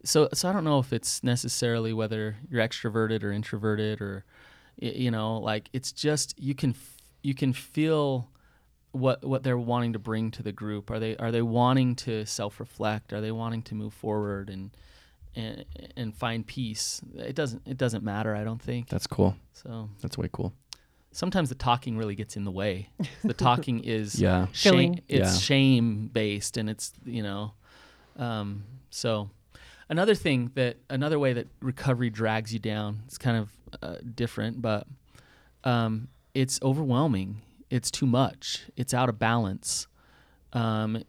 so, 0.03 0.29
so 0.33 0.49
I 0.49 0.53
don't 0.53 0.63
know 0.63 0.79
if 0.79 0.93
it's 0.93 1.21
necessarily 1.21 1.91
whether 1.91 2.37
you're 2.49 2.65
extroverted 2.65 3.23
or 3.23 3.31
introverted 3.31 4.01
or, 4.01 4.23
you 4.81 5.11
know, 5.11 5.37
like 5.37 5.69
it's 5.73 5.91
just 5.91 6.33
you 6.39 6.55
can 6.55 6.75
you 7.21 7.33
can 7.35 7.53
feel 7.53 8.29
what 8.91 9.23
what 9.23 9.43
they're 9.43 9.57
wanting 9.57 9.93
to 9.93 9.99
bring 9.99 10.31
to 10.31 10.43
the 10.43 10.51
group. 10.51 10.89
Are 10.89 10.99
they 10.99 11.15
are 11.17 11.31
they 11.31 11.41
wanting 11.41 11.95
to 11.97 12.25
self 12.25 12.59
reflect? 12.59 13.13
Are 13.13 13.21
they 13.21 13.31
wanting 13.31 13.61
to 13.63 13.75
move 13.75 13.93
forward 13.93 14.49
and 14.49 14.71
and 15.35 15.65
and 15.95 16.15
find 16.15 16.45
peace? 16.47 17.01
It 17.15 17.35
doesn't 17.35 17.61
it 17.67 17.77
doesn't 17.77 18.03
matter. 18.03 18.35
I 18.35 18.43
don't 18.43 18.61
think 18.61 18.89
That's 18.89 19.07
cool. 19.07 19.35
so. 19.53 19.89
That's 20.01 20.17
way 20.17 20.29
cool. 20.31 20.53
Sometimes 21.11 21.49
the 21.49 21.55
talking 21.55 21.97
really 21.97 22.15
gets 22.15 22.37
in 22.37 22.43
the 22.45 22.51
way. 22.51 22.89
The 23.23 23.33
talking 23.33 23.79
is 23.83 24.19
Yeah. 24.21 24.47
shame, 24.53 24.95
it's 25.07 25.33
Yeah. 25.33 25.37
shame 25.39 26.07
based 26.13 26.55
and 26.57 26.69
it's 26.69 26.93
you 27.05 27.23
know 27.23 27.53
um, 28.17 28.63
so 28.89 29.29
another 29.87 30.13
thing 30.15 30.51
that 30.55 30.77
another 30.89 31.17
way 31.19 31.33
that 31.33 31.47
recovery 31.61 32.09
drags 32.09 32.53
you 32.53 32.59
down 32.59 33.01
it's 33.05 33.17
kind 33.17 33.37
of 33.37 33.49
uh, 33.81 33.95
different 34.15 34.61
but 34.61 34.87
um, 35.63 36.07
it's 36.33 36.59
overwhelming. 36.61 37.41
It's 37.69 37.91
too 37.91 38.05
much. 38.05 38.63
It's 38.77 38.93
out 38.93 39.09
of 39.09 39.19
balance. 39.19 39.87
Um, 40.53 40.93
y- 40.93 41.03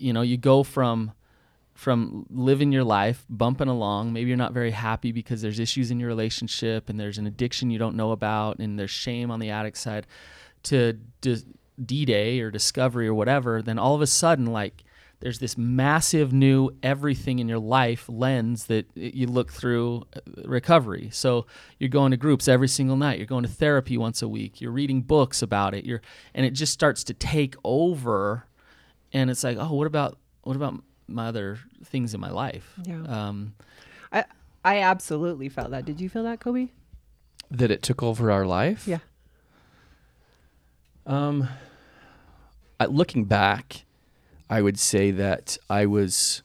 you 0.00 0.12
know 0.12 0.22
you 0.22 0.36
go 0.36 0.62
from 0.62 1.12
from 1.74 2.26
living 2.30 2.70
your 2.70 2.84
life 2.84 3.24
bumping 3.28 3.66
along 3.66 4.12
maybe 4.12 4.28
you're 4.28 4.36
not 4.36 4.52
very 4.52 4.70
happy 4.70 5.10
because 5.10 5.42
there's 5.42 5.58
issues 5.58 5.90
in 5.90 5.98
your 5.98 6.06
relationship 6.08 6.88
and 6.88 7.00
there's 7.00 7.18
an 7.18 7.26
addiction 7.26 7.68
you 7.68 7.80
don't 7.80 7.96
know 7.96 8.12
about 8.12 8.60
and 8.60 8.78
there's 8.78 8.92
shame 8.92 9.28
on 9.28 9.40
the 9.40 9.50
addict 9.50 9.76
side 9.76 10.06
to 10.62 10.92
d- 11.20 11.42
d-day 11.84 12.38
or 12.38 12.52
discovery 12.52 13.08
or 13.08 13.14
whatever 13.14 13.60
then 13.60 13.76
all 13.76 13.96
of 13.96 14.00
a 14.00 14.06
sudden 14.06 14.46
like 14.46 14.84
there's 15.20 15.38
this 15.38 15.56
massive 15.56 16.32
new 16.32 16.70
everything 16.82 17.38
in 17.38 17.48
your 17.48 17.58
life 17.58 18.04
lens 18.08 18.66
that 18.66 18.86
you 18.94 19.26
look 19.26 19.50
through 19.52 20.02
uh, 20.16 20.20
recovery 20.44 21.08
so 21.12 21.46
you're 21.78 21.88
going 21.88 22.10
to 22.10 22.16
groups 22.16 22.46
every 22.48 22.68
single 22.68 22.96
night 22.96 23.18
you're 23.18 23.26
going 23.26 23.42
to 23.44 23.48
therapy 23.48 23.96
once 23.96 24.20
a 24.22 24.28
week 24.28 24.60
you're 24.60 24.70
reading 24.72 25.00
books 25.00 25.42
about 25.42 25.74
it 25.74 25.84
you're 25.84 26.00
and 26.34 26.44
it 26.44 26.50
just 26.50 26.72
starts 26.72 27.04
to 27.04 27.14
take 27.14 27.54
over 27.64 28.46
and 29.12 29.30
it's 29.30 29.44
like 29.44 29.56
oh 29.58 29.72
what 29.72 29.86
about 29.86 30.18
what 30.42 30.56
about 30.56 30.74
my 31.08 31.26
other 31.28 31.58
things 31.84 32.12
in 32.14 32.20
my 32.20 32.30
life 32.30 32.74
Yeah. 32.84 33.02
um 33.08 33.54
I 34.12 34.24
I 34.66 34.78
absolutely 34.80 35.48
felt 35.50 35.72
that. 35.72 35.84
Did 35.84 36.00
you 36.00 36.08
feel 36.08 36.22
that, 36.22 36.40
Coby? 36.40 36.70
That 37.50 37.70
it 37.70 37.82
took 37.82 38.02
over 38.02 38.30
our 38.30 38.46
life. 38.46 38.88
Yeah. 38.88 39.00
Um, 41.06 41.48
I, 42.80 42.86
looking 42.86 43.24
back, 43.24 43.84
I 44.50 44.62
would 44.62 44.78
say 44.78 45.10
that 45.12 45.56
I 45.70 45.86
was, 45.86 46.42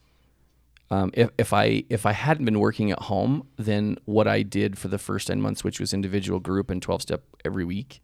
um, 0.90 1.10
if, 1.14 1.30
if 1.38 1.52
I 1.52 1.84
if 1.88 2.06
I 2.06 2.12
hadn't 2.12 2.44
been 2.44 2.58
working 2.58 2.90
at 2.90 2.98
home, 3.02 3.46
then 3.56 3.98
what 4.04 4.26
I 4.26 4.42
did 4.42 4.78
for 4.78 4.88
the 4.88 4.98
first 4.98 5.26
ten 5.26 5.40
months, 5.40 5.62
which 5.62 5.80
was 5.80 5.92
individual, 5.92 6.40
group, 6.40 6.70
and 6.70 6.80
twelve 6.82 7.02
step 7.02 7.22
every 7.44 7.64
week, 7.64 8.00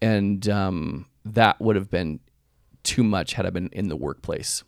and 0.00 0.48
um, 0.48 1.06
that 1.24 1.60
would 1.60 1.76
have 1.76 1.90
been 1.90 2.20
too 2.82 3.02
much 3.02 3.34
had 3.34 3.46
I 3.46 3.50
been 3.50 3.68
in 3.72 3.88
the 3.88 3.96
workplace. 3.96 4.64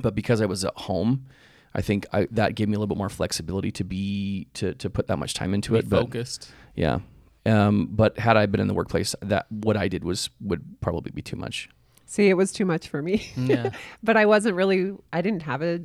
But 0.00 0.14
because 0.14 0.40
I 0.40 0.46
was 0.46 0.64
at 0.64 0.76
home, 0.76 1.26
I 1.74 1.80
think 1.80 2.06
I, 2.12 2.26
that 2.32 2.56
gave 2.56 2.68
me 2.68 2.74
a 2.74 2.78
little 2.78 2.94
bit 2.94 2.98
more 2.98 3.08
flexibility 3.08 3.70
to 3.72 3.84
be 3.84 4.48
to 4.54 4.74
to 4.74 4.90
put 4.90 5.06
that 5.06 5.18
much 5.18 5.34
time 5.34 5.54
into 5.54 5.72
be 5.72 5.78
it. 5.78 5.88
But 5.88 6.02
focused 6.02 6.52
yeah. 6.74 7.00
Um, 7.46 7.88
but 7.90 8.18
had 8.18 8.36
I 8.36 8.46
been 8.46 8.60
in 8.60 8.68
the 8.68 8.74
workplace, 8.74 9.14
that 9.20 9.46
what 9.50 9.76
I 9.76 9.88
did 9.88 10.02
was 10.02 10.30
would 10.40 10.80
probably 10.80 11.12
be 11.12 11.22
too 11.22 11.36
much. 11.36 11.68
See, 12.06 12.28
it 12.28 12.34
was 12.34 12.52
too 12.52 12.64
much 12.64 12.88
for 12.88 13.02
me. 13.02 13.18
Mm, 13.36 13.48
yeah 13.48 13.70
but 14.02 14.16
I 14.16 14.26
wasn't 14.26 14.56
really 14.56 14.92
I 15.12 15.22
didn't 15.22 15.42
have 15.42 15.62
a 15.62 15.80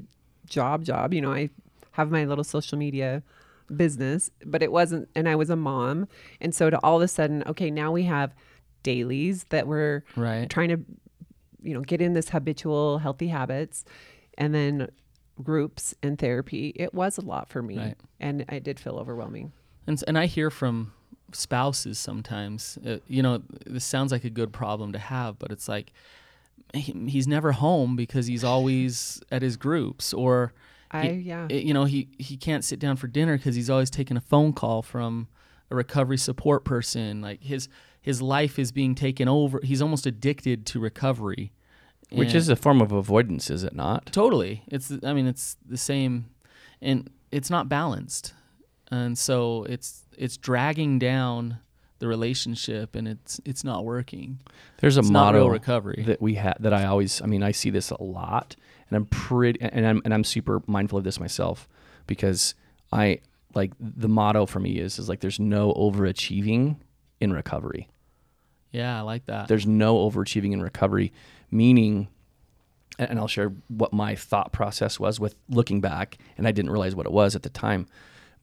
job 0.47 0.83
job, 0.83 1.13
you 1.13 1.21
know, 1.21 1.31
I 1.33 1.49
have 1.91 2.11
my 2.11 2.25
little 2.25 2.43
social 2.43 2.77
media 2.77 3.23
business, 3.75 4.29
but 4.45 4.61
it 4.63 4.71
wasn't 4.71 5.09
and 5.15 5.27
I 5.29 5.35
was 5.35 5.49
a 5.49 5.55
mom. 5.55 6.07
And 6.41 6.53
so 6.53 6.69
to 6.69 6.77
all 6.83 6.97
of 6.97 7.01
a 7.03 7.07
sudden, 7.07 7.43
okay, 7.47 7.69
now 7.71 7.91
we 7.91 8.03
have 8.03 8.33
dailies 8.83 9.45
that 9.49 9.67
we're 9.67 10.03
right 10.15 10.49
trying 10.49 10.69
to 10.69 10.79
you 11.61 11.73
know, 11.73 11.81
get 11.81 11.99
in 12.01 12.13
this 12.13 12.29
habitual 12.29 12.99
healthy 12.99 13.27
habits 13.27 13.83
and 14.37 14.55
then 14.55 14.87
groups 15.43 15.93
and 16.01 16.17
therapy. 16.17 16.71
It 16.75 16.93
was 16.93 17.17
a 17.17 17.21
lot 17.21 17.49
for 17.49 17.61
me 17.61 17.77
Right. 17.77 17.97
and 18.19 18.45
I 18.49 18.59
did 18.59 18.79
feel 18.79 18.95
overwhelming. 18.97 19.51
And 19.87 20.01
and 20.07 20.17
I 20.17 20.25
hear 20.25 20.49
from 20.49 20.93
spouses 21.33 21.97
sometimes, 21.99 22.77
uh, 22.85 22.97
you 23.07 23.21
know, 23.23 23.41
this 23.65 23.85
sounds 23.85 24.11
like 24.11 24.23
a 24.23 24.29
good 24.29 24.51
problem 24.53 24.91
to 24.93 24.99
have, 24.99 25.37
but 25.39 25.51
it's 25.51 25.67
like 25.67 25.91
he, 26.73 26.91
he's 27.07 27.27
never 27.27 27.51
home 27.53 27.95
because 27.95 28.27
he's 28.27 28.43
always 28.43 29.21
at 29.31 29.41
his 29.41 29.57
groups, 29.57 30.13
or 30.13 30.53
I 30.91 31.07
he- 31.07 31.13
yeah. 31.19 31.47
it- 31.49 31.63
you 31.63 31.73
know, 31.73 31.85
he 31.85 32.07
he 32.17 32.37
can't 32.37 32.63
sit 32.63 32.79
down 32.79 32.95
for 32.95 33.07
dinner 33.07 33.37
because 33.37 33.55
he's 33.55 33.69
always 33.69 33.89
taking 33.89 34.17
a 34.17 34.21
phone 34.21 34.53
call 34.53 34.81
from 34.81 35.27
a 35.71 35.75
recovery 35.75 36.17
support 36.17 36.65
person. 36.65 37.21
Like 37.21 37.41
his 37.43 37.69
his 38.01 38.21
life 38.21 38.57
is 38.59 38.71
being 38.71 38.95
taken 38.95 39.27
over. 39.27 39.59
He's 39.63 39.81
almost 39.81 40.05
addicted 40.05 40.65
to 40.67 40.79
recovery, 40.79 41.51
Which 42.11 42.29
And- 42.29 42.37
is 42.37 42.49
a 42.49 42.55
form 42.55 42.81
of 42.81 42.91
avoidance, 42.91 43.49
is 43.51 43.63
it 43.63 43.75
not? 43.75 44.05
Totally. 44.11 44.63
It's 44.67 44.91
I 45.03 45.13
mean 45.13 45.27
it's 45.27 45.57
the 45.67 45.77
same 45.77 46.25
and 46.81 47.09
it's 47.31 47.49
not 47.49 47.67
balanced. 47.69 48.33
And 48.91 49.17
so 49.17 49.63
it's 49.69 50.03
it's 50.17 50.37
dragging 50.37 50.99
down 50.99 51.59
the 51.99 52.07
relationship 52.07 52.95
and 52.95 53.07
it's 53.07 53.39
it's 53.45 53.63
not 53.63 53.85
working. 53.85 54.39
There's 54.79 54.97
a 54.97 55.01
It's 55.01 55.09
not 55.09 55.33
motto 55.33 55.37
real 55.39 55.49
recovery. 55.49 56.03
that 56.07 56.21
we 56.21 56.35
had 56.35 56.55
that 56.59 56.73
I 56.73 56.85
always. 56.85 57.21
I 57.21 57.25
mean, 57.25 57.43
I 57.43 57.51
see 57.51 57.69
this 57.69 57.91
a 57.91 58.01
lot, 58.01 58.55
and 58.89 58.95
I'm 58.97 59.05
pretty, 59.05 59.61
and 59.61 59.85
I'm 59.85 60.01
and 60.05 60.13
I'm 60.13 60.23
super 60.23 60.61
mindful 60.65 60.97
of 60.97 61.03
this 61.03 61.19
myself 61.19 61.67
because 62.07 62.55
I 62.91 63.19
like 63.53 63.73
the 63.79 64.07
motto 64.09 64.45
for 64.45 64.59
me 64.59 64.79
is 64.79 64.97
is 64.99 65.09
like 65.09 65.19
there's 65.19 65.39
no 65.39 65.73
overachieving 65.73 66.77
in 67.19 67.33
recovery. 67.33 67.89
Yeah, 68.71 68.97
I 68.99 69.01
like 69.01 69.25
that. 69.25 69.47
There's 69.47 69.65
no 69.67 69.97
overachieving 70.09 70.51
in 70.53 70.61
recovery, 70.61 71.11
meaning 71.51 72.07
and 72.97 73.17
I'll 73.17 73.27
share 73.27 73.53
what 73.69 73.93
my 73.93 74.15
thought 74.15 74.51
process 74.51 74.99
was 74.99 75.19
with 75.19 75.35
looking 75.47 75.79
back, 75.81 76.17
and 76.37 76.47
I 76.47 76.51
didn't 76.51 76.71
realize 76.71 76.95
what 76.95 77.05
it 77.05 77.11
was 77.11 77.35
at 77.35 77.43
the 77.43 77.49
time, 77.49 77.87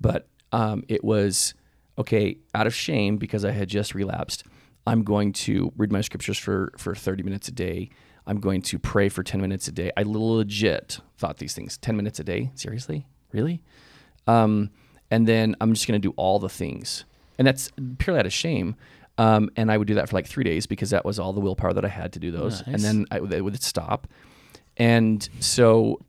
but 0.00 0.26
um, 0.52 0.84
it 0.88 1.04
was 1.04 1.54
okay 1.98 2.38
out 2.54 2.66
of 2.66 2.74
shame 2.74 3.16
because 3.16 3.44
I 3.44 3.50
had 3.52 3.68
just 3.68 3.94
relapsed. 3.94 4.44
I'm 4.86 5.02
going 5.02 5.32
to 5.32 5.72
read 5.76 5.90
my 5.90 6.00
scriptures 6.00 6.38
for 6.38 6.72
for 6.76 6.94
30 6.94 7.22
minutes 7.22 7.48
a 7.48 7.52
day. 7.52 7.90
I'm 8.26 8.40
going 8.40 8.62
to 8.62 8.78
pray 8.78 9.08
for 9.08 9.22
10 9.22 9.40
minutes 9.40 9.68
a 9.68 9.72
day. 9.72 9.92
I 9.96 10.02
legit 10.04 10.98
thought 11.16 11.38
these 11.38 11.54
things 11.54 11.78
10 11.78 11.96
minutes 11.96 12.18
a 12.18 12.24
day. 12.24 12.50
Seriously, 12.54 13.06
really? 13.32 13.62
Um, 14.26 14.70
and 15.10 15.26
then 15.26 15.54
I'm 15.60 15.72
just 15.72 15.86
going 15.86 16.00
to 16.00 16.08
do 16.08 16.12
all 16.16 16.38
the 16.38 16.48
things, 16.48 17.04
and 17.38 17.46
that's 17.46 17.70
purely 17.98 18.20
out 18.20 18.26
of 18.26 18.32
shame. 18.32 18.76
Um, 19.18 19.50
and 19.56 19.72
I 19.72 19.78
would 19.78 19.88
do 19.88 19.94
that 19.94 20.10
for 20.10 20.16
like 20.16 20.26
three 20.26 20.44
days 20.44 20.66
because 20.66 20.90
that 20.90 21.04
was 21.04 21.18
all 21.18 21.32
the 21.32 21.40
willpower 21.40 21.72
that 21.72 21.84
I 21.84 21.88
had 21.88 22.12
to 22.14 22.18
do 22.18 22.30
those. 22.30 22.60
And 22.74 22.82
then 22.82 23.06
I, 23.10 23.16
it 23.16 23.42
would 23.42 23.62
stop. 23.62 24.06
And 24.76 25.26
so 25.40 26.00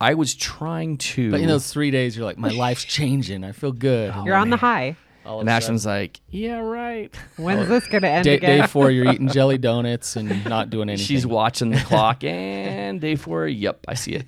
I 0.00 0.14
was 0.14 0.34
trying 0.34 0.98
to. 0.98 1.30
but 1.30 1.40
in 1.40 1.48
those 1.48 1.72
three 1.72 1.90
days, 1.90 2.16
you're 2.16 2.24
like, 2.26 2.38
my 2.38 2.50
life's 2.50 2.84
changing. 2.84 3.42
I 3.44 3.52
feel 3.52 3.72
good. 3.72 4.14
You're 4.24 4.36
on 4.36 4.50
the 4.50 4.56
high. 4.56 4.96
All 5.26 5.40
and 5.40 5.48
a 5.48 5.52
sudden- 5.60 5.76
Ashlynn's 5.76 5.84
like, 5.86 6.20
yeah, 6.30 6.58
right. 6.60 7.14
When's 7.36 7.68
this 7.68 7.86
going 7.88 8.00
to 8.02 8.08
end 8.08 8.24
day, 8.24 8.36
again? 8.36 8.60
day 8.60 8.66
four, 8.66 8.90
you're 8.90 9.08
eating 9.12 9.28
jelly 9.28 9.58
donuts 9.58 10.16
and 10.16 10.44
not 10.46 10.70
doing 10.70 10.88
anything. 10.88 11.04
She's 11.04 11.26
watching 11.26 11.70
the 11.70 11.80
clock, 11.80 12.24
and 12.24 12.98
day 13.00 13.14
four, 13.16 13.46
yep, 13.46 13.80
I 13.86 13.94
see 13.94 14.12
it. 14.14 14.26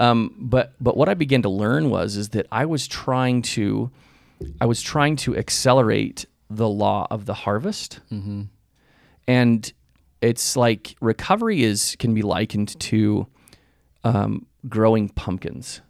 Um, 0.00 0.34
but 0.38 0.72
but 0.80 0.96
what 0.96 1.08
I 1.08 1.14
began 1.14 1.42
to 1.42 1.48
learn 1.48 1.88
was 1.90 2.16
is 2.16 2.30
that 2.30 2.46
I 2.50 2.66
was 2.66 2.88
trying 2.88 3.42
to, 3.42 3.92
I 4.60 4.66
was 4.66 4.82
trying 4.82 5.14
to 5.16 5.36
accelerate 5.36 6.24
the 6.48 6.68
law 6.68 7.06
of 7.12 7.26
the 7.26 7.34
harvest, 7.34 8.00
Mm-hmm. 8.10 8.42
and 9.28 9.72
it's 10.20 10.56
like 10.56 10.96
recovery 11.00 11.62
is 11.62 11.94
can 12.00 12.12
be 12.12 12.22
likened 12.22 12.78
to 12.80 13.26
um, 14.02 14.46
growing 14.68 15.08
pumpkins 15.08 15.80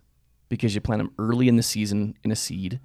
because 0.48 0.74
you 0.74 0.80
plant 0.80 1.00
them 1.00 1.12
early 1.18 1.48
in 1.48 1.56
the 1.56 1.62
season 1.62 2.14
in 2.24 2.30
a 2.30 2.37
seed, 2.37 2.80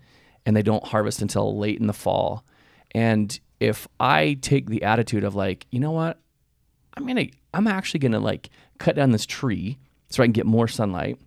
and 0.45 0.55
they 0.55 0.61
don't 0.61 0.85
harvest 0.85 1.21
until 1.21 1.57
late 1.57 1.79
in 1.79 1.87
the 1.87 1.93
fall. 1.93 2.45
And 2.93 3.37
if 3.59 3.87
I 3.99 4.37
take 4.41 4.69
the 4.69 4.83
attitude 4.83 5.23
of 5.23 5.35
like, 5.35 5.65
you 5.71 5.79
know 5.79 5.91
what, 5.91 6.19
I'm 6.95 7.05
gonna, 7.07 7.25
I'm 7.53 7.67
actually 7.67 7.99
gonna 7.99 8.19
like 8.19 8.49
cut 8.77 8.95
down 8.95 9.11
this 9.11 9.25
tree 9.25 9.77
so 10.09 10.21
I 10.21 10.27
can 10.27 10.33
get 10.33 10.45
more 10.45 10.67
sunlight, 10.67 11.17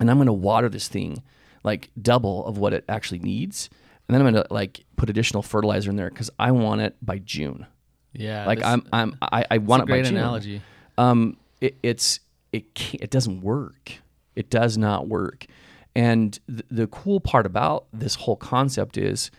and 0.00 0.10
I'm 0.10 0.18
gonna 0.18 0.32
water 0.32 0.68
this 0.68 0.88
thing 0.88 1.22
like 1.62 1.90
double 2.00 2.44
of 2.46 2.58
what 2.58 2.72
it 2.72 2.84
actually 2.88 3.20
needs, 3.20 3.70
and 4.08 4.14
then 4.14 4.26
I'm 4.26 4.32
gonna 4.32 4.46
like 4.50 4.84
put 4.96 5.08
additional 5.10 5.42
fertilizer 5.42 5.90
in 5.90 5.96
there 5.96 6.10
because 6.10 6.30
I 6.38 6.50
want 6.52 6.80
it 6.80 6.96
by 7.00 7.18
June. 7.18 7.66
yeah, 8.12 8.46
Like 8.46 8.62
I'm, 8.64 8.86
I'm, 8.92 9.16
I, 9.22 9.44
I 9.50 9.58
want 9.58 9.82
it 9.84 9.86
by 9.88 10.02
June. 10.02 10.14
great 10.14 10.18
analogy. 10.20 10.62
Um, 10.98 11.36
it, 11.60 11.76
it's 11.82 12.20
it 12.52 12.74
can't, 12.74 13.02
it 13.02 13.10
doesn't 13.10 13.40
work. 13.40 13.92
It 14.36 14.50
does 14.50 14.78
not 14.78 15.08
work. 15.08 15.46
And 15.94 16.38
th- 16.46 16.64
the 16.70 16.86
cool 16.86 17.20
part 17.20 17.46
about 17.46 17.86
this 17.92 18.14
whole 18.14 18.36
concept 18.36 18.96
is 18.96 19.30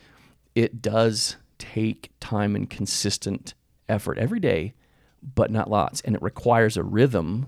it 0.56 0.82
does 0.82 1.38
take 1.58 2.12
time 2.20 2.56
and 2.56 2.70
consistent 2.70 3.54
effort 3.88 4.18
every 4.18 4.40
day, 4.40 4.74
but 5.36 5.52
not 5.52 5.70
lots. 5.70 6.02
And 6.02 6.16
it 6.16 6.22
requires 6.22 6.76
a 6.76 6.84
rhythm, 6.84 7.48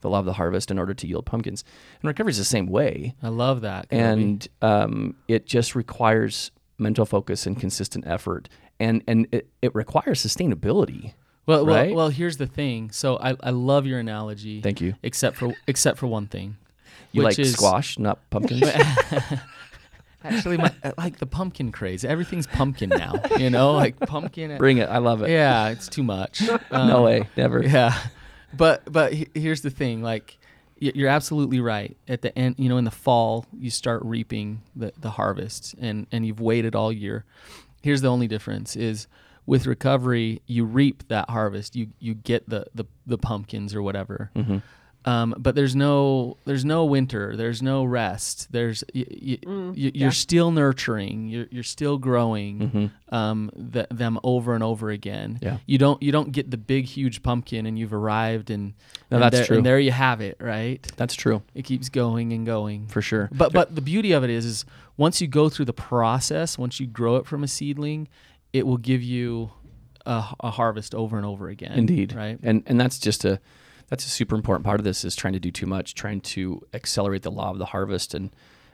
the 0.00 0.08
law 0.08 0.20
of 0.20 0.24
the 0.24 0.34
harvest, 0.34 0.70
in 0.70 0.78
order 0.78 0.94
to 0.94 1.06
yield 1.06 1.26
pumpkins. 1.26 1.64
And 2.00 2.08
recovery 2.08 2.30
is 2.30 2.38
the 2.38 2.44
same 2.44 2.66
way. 2.66 3.14
I 3.22 3.28
love 3.28 3.60
that. 3.62 3.90
Coby. 3.90 3.98
And 3.98 4.48
um, 4.62 5.16
it 5.28 5.46
just 5.46 5.74
requires 5.74 6.52
mental 6.78 7.04
focus 7.04 7.46
and 7.46 7.58
consistent 7.58 8.06
effort. 8.06 8.48
And, 8.80 9.02
and 9.06 9.28
it, 9.30 9.48
it 9.60 9.74
requires 9.74 10.24
sustainability. 10.24 11.14
Well, 11.46 11.64
well, 11.66 11.76
right? 11.76 11.94
well, 11.94 12.08
here's 12.08 12.36
the 12.36 12.46
thing. 12.46 12.90
So 12.90 13.16
I, 13.18 13.36
I 13.42 13.50
love 13.50 13.86
your 13.86 13.98
analogy. 13.98 14.60
Thank 14.60 14.80
you. 14.80 14.94
Except 15.02 15.36
for 15.36 15.54
except 15.66 15.98
for 15.98 16.06
one 16.06 16.26
thing. 16.26 16.56
You 17.12 17.22
which 17.24 17.36
like 17.36 17.38
is, 17.40 17.52
squash, 17.52 17.98
not 17.98 18.18
pumpkins? 18.30 18.62
Actually, 20.24 20.56
my, 20.56 20.72
like 20.96 21.18
the 21.18 21.26
pumpkin 21.26 21.72
craze. 21.72 22.04
Everything's 22.04 22.46
pumpkin 22.46 22.90
now. 22.90 23.14
You 23.38 23.50
know, 23.50 23.72
like 23.76 23.98
pumpkin. 23.98 24.56
Bring 24.56 24.78
it. 24.78 24.88
I 24.88 24.98
love 24.98 25.22
it. 25.22 25.30
yeah, 25.30 25.70
it's 25.70 25.88
too 25.88 26.04
much. 26.04 26.42
no 26.46 26.58
Um, 26.70 27.02
way. 27.02 27.28
Never. 27.36 27.62
Yeah, 27.62 27.96
but 28.54 28.90
but 28.90 29.12
here's 29.34 29.62
the 29.62 29.70
thing. 29.70 30.00
Like 30.02 30.38
you're 30.78 31.08
absolutely 31.08 31.60
right. 31.60 31.96
At 32.08 32.22
the 32.22 32.36
end, 32.38 32.54
you 32.58 32.68
know, 32.68 32.76
in 32.76 32.84
the 32.84 32.90
fall, 32.92 33.46
you 33.58 33.68
start 33.70 34.00
reaping 34.04 34.62
the 34.76 34.92
the 35.00 35.10
harvest, 35.10 35.74
and 35.80 36.06
and 36.12 36.24
you've 36.24 36.40
waited 36.40 36.76
all 36.76 36.92
year. 36.92 37.24
Here's 37.82 38.00
the 38.00 38.08
only 38.08 38.28
difference: 38.28 38.76
is 38.76 39.08
with 39.46 39.66
recovery, 39.66 40.40
you 40.46 40.64
reap 40.64 41.08
that 41.08 41.28
harvest. 41.30 41.74
You 41.76 41.88
you 41.98 42.14
get 42.14 42.48
the 42.48 42.66
the, 42.74 42.84
the 43.06 43.18
pumpkins 43.18 43.74
or 43.74 43.82
whatever. 43.82 44.30
Mm-hmm. 44.36 44.58
Um, 45.04 45.34
but 45.36 45.56
there's 45.56 45.74
no 45.74 46.36
there's 46.44 46.64
no 46.64 46.84
winter. 46.84 47.36
There's 47.36 47.60
no 47.60 47.82
rest. 47.84 48.52
There's 48.52 48.84
y- 48.94 49.04
y- 49.10 49.38
y- 49.44 49.72
you're 49.74 49.90
yeah. 49.94 50.10
still 50.10 50.52
nurturing. 50.52 51.26
You're 51.26 51.48
you're 51.50 51.64
still 51.64 51.98
growing 51.98 52.60
Mm-hmm. 52.60 53.12
um, 53.14 53.50
th- 53.72 53.88
them 53.90 54.20
over 54.22 54.54
and 54.54 54.62
over 54.62 54.90
again. 54.90 55.40
Yeah. 55.42 55.56
You 55.66 55.78
don't 55.78 56.00
you 56.04 56.12
don't 56.12 56.30
get 56.30 56.52
the 56.52 56.56
big 56.56 56.84
huge 56.84 57.24
pumpkin 57.24 57.66
and 57.66 57.76
you've 57.76 57.92
arrived 57.92 58.48
and 58.50 58.74
No, 59.10 59.16
and 59.16 59.22
that's 59.24 59.38
there, 59.38 59.46
true. 59.46 59.56
And 59.56 59.66
there 59.66 59.80
you 59.80 59.90
have 59.90 60.20
it, 60.20 60.36
right? 60.38 60.80
That's 60.96 61.16
true 61.16 61.42
It 61.52 61.62
keeps 61.64 61.88
going 61.88 62.32
and 62.32 62.46
going. 62.46 62.86
for 62.86 63.02
sure. 63.02 63.28
But 63.32 63.52
but 63.52 63.74
the 63.74 63.82
beauty 63.82 64.12
of 64.12 64.22
it 64.22 64.30
is 64.30 64.46
is 64.46 64.64
once 64.96 65.20
you 65.20 65.26
go 65.26 65.48
through 65.48 65.64
the 65.64 65.72
process, 65.72 66.56
once 66.56 66.78
you 66.78 66.86
grow 66.86 67.16
it 67.16 67.26
from 67.26 67.42
a 67.42 67.48
seedling, 67.48 68.06
it 68.52 68.66
will 68.66 68.76
give 68.78 69.02
you 69.02 69.50
a, 70.06 70.24
a 70.40 70.50
harvest 70.50 70.94
over 70.94 71.16
and 71.16 71.24
over 71.26 71.48
again. 71.48 71.72
Indeed. 71.72 72.12
Right. 72.14 72.38
And 72.42 72.62
and 72.66 72.80
that's 72.80 72.98
just 72.98 73.24
a 73.24 73.40
that's 73.88 74.06
a 74.06 74.08
super 74.10 74.34
important 74.34 74.64
part 74.64 74.80
of 74.80 74.84
this 74.84 75.04
is 75.04 75.14
trying 75.14 75.34
to 75.34 75.40
do 75.40 75.50
too 75.50 75.66
much, 75.66 75.94
trying 75.94 76.20
to 76.22 76.62
accelerate 76.72 77.22
the 77.22 77.30
law 77.30 77.50
of 77.50 77.58
the 77.58 77.66
harvest, 77.66 78.14
and 78.14 78.30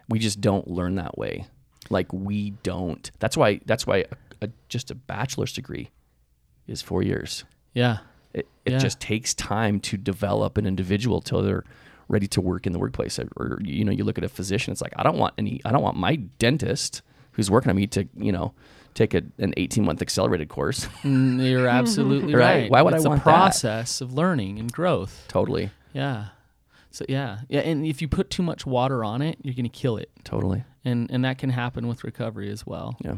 we 0.09 0.19
just 0.19 0.41
don't 0.41 0.69
learn 0.69 0.95
that 0.95 1.19
way. 1.19 1.47
Like 1.91 2.13
we 2.13 2.51
don't. 2.63 3.11
That's 3.19 3.37
why. 3.37 3.61
That's 3.67 3.87
why 3.87 3.99
a, 3.99 4.47
a, 4.47 4.49
just 4.69 4.91
a 4.91 4.95
bachelor's 4.95 5.53
degree 5.53 5.91
is 6.67 6.83
four 6.83 7.03
years. 7.03 7.45
Yeah. 7.75 7.99
It, 8.35 8.47
it 8.65 8.73
Yeah. 8.73 8.79
just 8.79 9.01
takes 9.01 9.33
time 9.35 9.81
to 9.81 9.97
develop 9.97 10.59
an 10.59 10.67
individual 10.67 11.21
till 11.21 11.43
they're 11.43 11.65
ready 12.09 12.27
to 12.29 12.41
work 12.41 12.67
in 12.67 12.73
the 12.73 12.79
workplace. 12.79 13.19
Or 13.37 13.59
you 13.63 13.85
know, 13.85 13.93
you 13.93 14.05
look 14.05 14.19
at 14.19 14.25
a 14.25 14.29
physician. 14.29 14.73
It's 14.73 14.83
like 14.83 14.93
I 14.97 15.03
don't 15.03 15.19
want 15.19 15.35
any. 15.39 15.61
I 15.65 15.73
don't 15.73 15.83
want 15.83 15.97
my 15.97 16.17
dentist 16.17 17.03
who's 17.39 17.51
working 17.51 17.71
on 17.71 17.77
me 17.77 17.87
to 17.87 18.07
you 18.19 18.33
know 18.33 18.53
take 18.95 19.15
a, 19.15 19.23
an 19.39 19.55
18 19.57 19.85
month 19.85 20.03
accelerated 20.03 20.49
course. 20.49 20.87
Mm, 21.05 21.49
You're 21.49 21.69
absolutely 21.81 22.35
Right. 22.35 22.63
right. 22.63 22.71
Why 22.71 22.83
would 22.83 22.93
I 22.95 22.97
it's 22.97 23.07
want 23.07 23.23
a 23.23 23.25
that? 23.25 23.31
process 23.31 24.01
of 24.01 24.13
learning 24.13 24.59
and 24.59 24.71
growth. 24.73 25.25
totally. 25.29 25.71
Yeah. 25.95 26.27
So 26.91 27.05
yeah, 27.09 27.39
yeah, 27.49 27.61
and 27.61 27.87
if 27.87 28.03
you 28.03 28.09
put 28.09 28.29
too 28.31 28.43
much 28.43 28.67
water 28.67 29.05
on 29.05 29.23
it, 29.23 29.39
you're 29.43 29.55
gonna 29.55 29.69
kill 29.69 29.99
it, 29.99 30.11
Totally. 30.25 30.65
and 30.85 31.09
and 31.13 31.25
that 31.25 31.39
can 31.39 31.51
happen 31.51 31.87
with 31.87 32.03
recovery 32.03 32.51
as 32.51 32.67
well. 32.67 32.97
Yeah. 33.05 33.17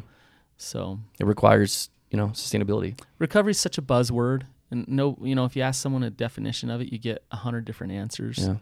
So 0.59 0.98
It 1.18 1.26
requires 1.26 1.88
you 2.11 2.18
know 2.18 2.26
sustainability. 2.28 3.00
recovery 3.18 3.52
is 3.52 3.59
such 3.61 3.78
a 3.78 3.83
buzzword, 3.83 4.42
and 4.70 4.87
no, 4.88 5.16
you 5.22 5.35
know, 5.35 5.44
if 5.46 5.56
you 5.56 5.62
ask 5.62 5.80
someone 5.80 6.02
a 6.02 6.11
definition 6.11 6.68
of 6.68 6.80
it, 6.83 6.92
you 6.92 6.98
get 6.98 7.22
a 7.30 7.37
hundred 7.37 7.64
different 7.64 7.92
answers. 7.94 8.38
Yeah. 8.38 8.56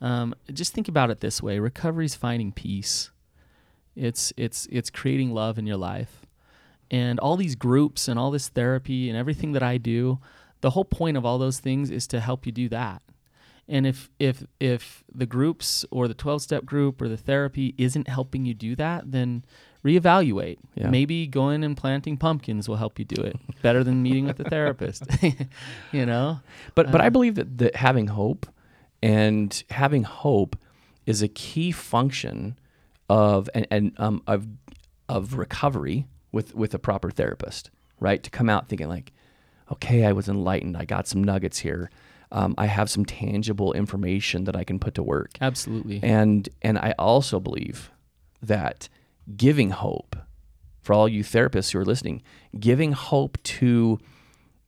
Um, 0.00 0.34
just 0.52 0.72
think 0.72 0.88
about 0.88 1.10
it 1.10 1.20
this 1.20 1.42
way: 1.42 1.58
recovery 1.58 2.06
is 2.06 2.14
finding 2.14 2.52
peace. 2.52 3.10
It's 3.96 4.32
it's 4.36 4.66
it's 4.70 4.90
creating 4.90 5.32
love 5.32 5.58
in 5.58 5.66
your 5.66 5.76
life, 5.76 6.24
and 6.90 7.18
all 7.20 7.36
these 7.36 7.54
groups 7.54 8.08
and 8.08 8.18
all 8.18 8.30
this 8.30 8.48
therapy 8.48 9.08
and 9.08 9.18
everything 9.18 9.52
that 9.52 9.62
I 9.62 9.78
do, 9.78 10.18
the 10.60 10.70
whole 10.70 10.84
point 10.84 11.16
of 11.16 11.24
all 11.26 11.38
those 11.38 11.60
things 11.60 11.90
is 11.90 12.06
to 12.08 12.20
help 12.20 12.46
you 12.46 12.52
do 12.52 12.68
that. 12.70 13.02
And 13.68 13.86
if 13.86 14.10
if 14.18 14.44
if 14.60 15.04
the 15.14 15.26
groups 15.26 15.84
or 15.90 16.08
the 16.08 16.14
twelve 16.14 16.42
step 16.42 16.64
group 16.64 17.00
or 17.00 17.08
the 17.08 17.16
therapy 17.16 17.74
isn't 17.78 18.08
helping 18.08 18.44
you 18.44 18.54
do 18.54 18.74
that, 18.76 19.12
then 19.12 19.44
reevaluate. 19.84 20.58
Yeah. 20.74 20.88
Maybe 20.90 21.26
going 21.26 21.64
and 21.64 21.76
planting 21.76 22.16
pumpkins 22.16 22.68
will 22.68 22.76
help 22.76 22.98
you 22.98 23.04
do 23.04 23.22
it 23.22 23.36
better 23.62 23.82
than 23.84 24.02
meeting 24.02 24.26
with 24.26 24.36
the 24.36 24.44
therapist. 24.44 25.04
you 25.92 26.06
know? 26.06 26.40
But 26.74 26.90
but 26.90 27.00
I 27.00 27.06
Uh, 27.06 27.10
believe 27.10 27.34
that, 27.36 27.58
that 27.58 27.76
having 27.76 28.08
hope 28.08 28.46
and 29.02 29.62
having 29.70 30.04
hope 30.04 30.56
is 31.06 31.22
a 31.22 31.28
key 31.28 31.72
function 31.72 32.56
of 33.12 33.50
and, 33.54 33.66
and 33.70 33.92
um, 33.98 34.22
of 34.26 34.48
of 35.08 35.34
recovery 35.34 36.06
with 36.32 36.54
with 36.54 36.72
a 36.72 36.78
proper 36.78 37.10
therapist, 37.10 37.70
right? 38.00 38.22
To 38.22 38.30
come 38.30 38.48
out 38.48 38.68
thinking 38.68 38.88
like, 38.88 39.12
okay, 39.70 40.06
I 40.06 40.12
was 40.12 40.28
enlightened. 40.28 40.78
I 40.78 40.86
got 40.86 41.06
some 41.06 41.22
nuggets 41.22 41.58
here. 41.58 41.90
Um, 42.30 42.54
I 42.56 42.64
have 42.64 42.88
some 42.88 43.04
tangible 43.04 43.74
information 43.74 44.44
that 44.44 44.56
I 44.56 44.64
can 44.64 44.78
put 44.78 44.94
to 44.94 45.02
work. 45.02 45.32
Absolutely. 45.42 46.00
And 46.02 46.48
and 46.62 46.78
I 46.78 46.94
also 46.98 47.38
believe 47.38 47.90
that 48.40 48.88
giving 49.36 49.70
hope 49.70 50.16
for 50.80 50.94
all 50.94 51.06
you 51.06 51.22
therapists 51.22 51.72
who 51.72 51.78
are 51.80 51.84
listening, 51.84 52.22
giving 52.58 52.92
hope 52.92 53.40
to 53.42 53.98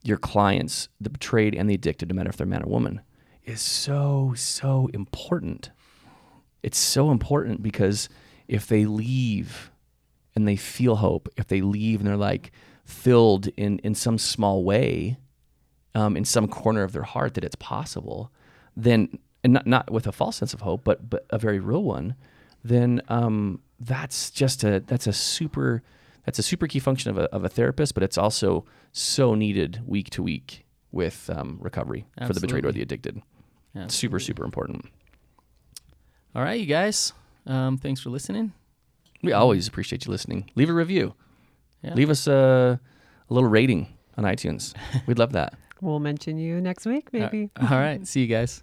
your 0.03 0.19
clients, 0.19 0.91
the 1.01 1.09
betrayed 1.09 1.55
and 1.55 1.69
the 1.69 1.75
addicted, 1.75 2.11
no 2.11 2.15
matter 2.15 2.29
if 2.29 2.37
they're 2.37 2.47
man 2.47 2.63
or 2.63 2.69
woman, 2.69 3.01
is 3.45 3.63
so 3.63 4.35
so 4.37 4.91
important. 4.93 5.71
It's 6.63 6.79
so 6.79 7.11
important 7.11 7.63
because 7.63 8.11
if 8.49 8.67
they 8.67 8.87
leave 8.87 9.71
and 10.35 10.47
they 10.47 10.57
feel 10.57 10.97
hope, 10.97 11.29
if 11.37 11.47
they 11.47 11.61
leave 11.61 12.01
and 12.01 12.09
they're 12.09 12.17
like 12.17 12.53
filled 12.85 13.49
in 13.57 13.79
in 13.81 13.95
some 13.95 14.19
small 14.19 14.65
way, 14.65 15.17
um, 15.95 16.17
in 16.17 16.25
some 16.25 16.49
corner 16.49 16.83
of 16.83 16.93
their 16.93 17.03
heart 17.03 17.35
that 17.35 17.45
it's 17.45 17.57
possible, 17.57 18.31
then 18.77 19.19
and 19.43 19.53
not 19.53 19.67
not 19.67 19.91
with 19.91 20.07
a 20.07 20.13
false 20.13 20.37
sense 20.37 20.55
of 20.55 20.63
hope, 20.63 20.83
but 20.85 21.09
but 21.09 21.27
a 21.31 21.39
very 21.39 21.59
real 21.59 21.83
one, 21.83 22.15
then 22.63 23.01
um, 23.09 23.61
that's 23.79 24.31
just 24.31 24.65
a 24.65 24.81
that's 24.81 25.07
a 25.07 25.13
super 25.13 25.83
that's 26.25 26.39
a 26.39 26.43
super 26.43 26.67
key 26.67 26.79
function 26.79 27.11
of 27.11 27.19
a 27.19 27.25
of 27.25 27.45
a 27.45 27.49
therapist, 27.49 27.95
but 27.95 28.03
it's 28.03 28.19
also 28.19 28.65
so 28.93 29.35
needed 29.35 29.81
week 29.87 30.11
to 30.11 30.23
week 30.23 30.65
with 30.93 31.29
um, 31.35 31.59
recovery 31.61 32.07
for 32.27 32.33
the 32.33 32.41
betrayed 32.41 32.65
or 32.65 32.73
the 32.73 32.83
addicted. 32.83 33.21
Yeah. 33.75 33.89
Super 33.89 34.19
super 34.19 34.45
important. 34.45 34.87
All 36.35 36.43
right, 36.43 36.59
you 36.59 36.67
guys. 36.67 37.13
Um, 37.47 37.77
thanks 37.79 38.01
for 38.01 38.11
listening. 38.11 38.53
We 39.23 39.33
always 39.33 39.67
appreciate 39.69 40.05
you 40.07 40.11
listening. 40.13 40.51
Leave 40.55 40.69
a 40.71 40.73
review. 40.75 41.15
Yeah. 41.83 41.95
Leave 41.95 42.11
us 42.11 42.27
a, 42.27 42.81
a 43.31 43.35
little 43.35 43.49
rating 43.49 43.89
on 44.17 44.25
iTunes. 44.25 44.75
We'd 45.07 45.19
love 45.19 45.33
that. 45.33 45.55
We'll 45.81 46.01
mention 46.01 46.39
you 46.39 46.63
next 46.63 46.87
week, 46.87 47.13
maybe. 47.13 47.51
All 47.61 47.79
right. 47.79 48.07
See 48.07 48.23
you 48.23 48.27
guys. 48.27 48.63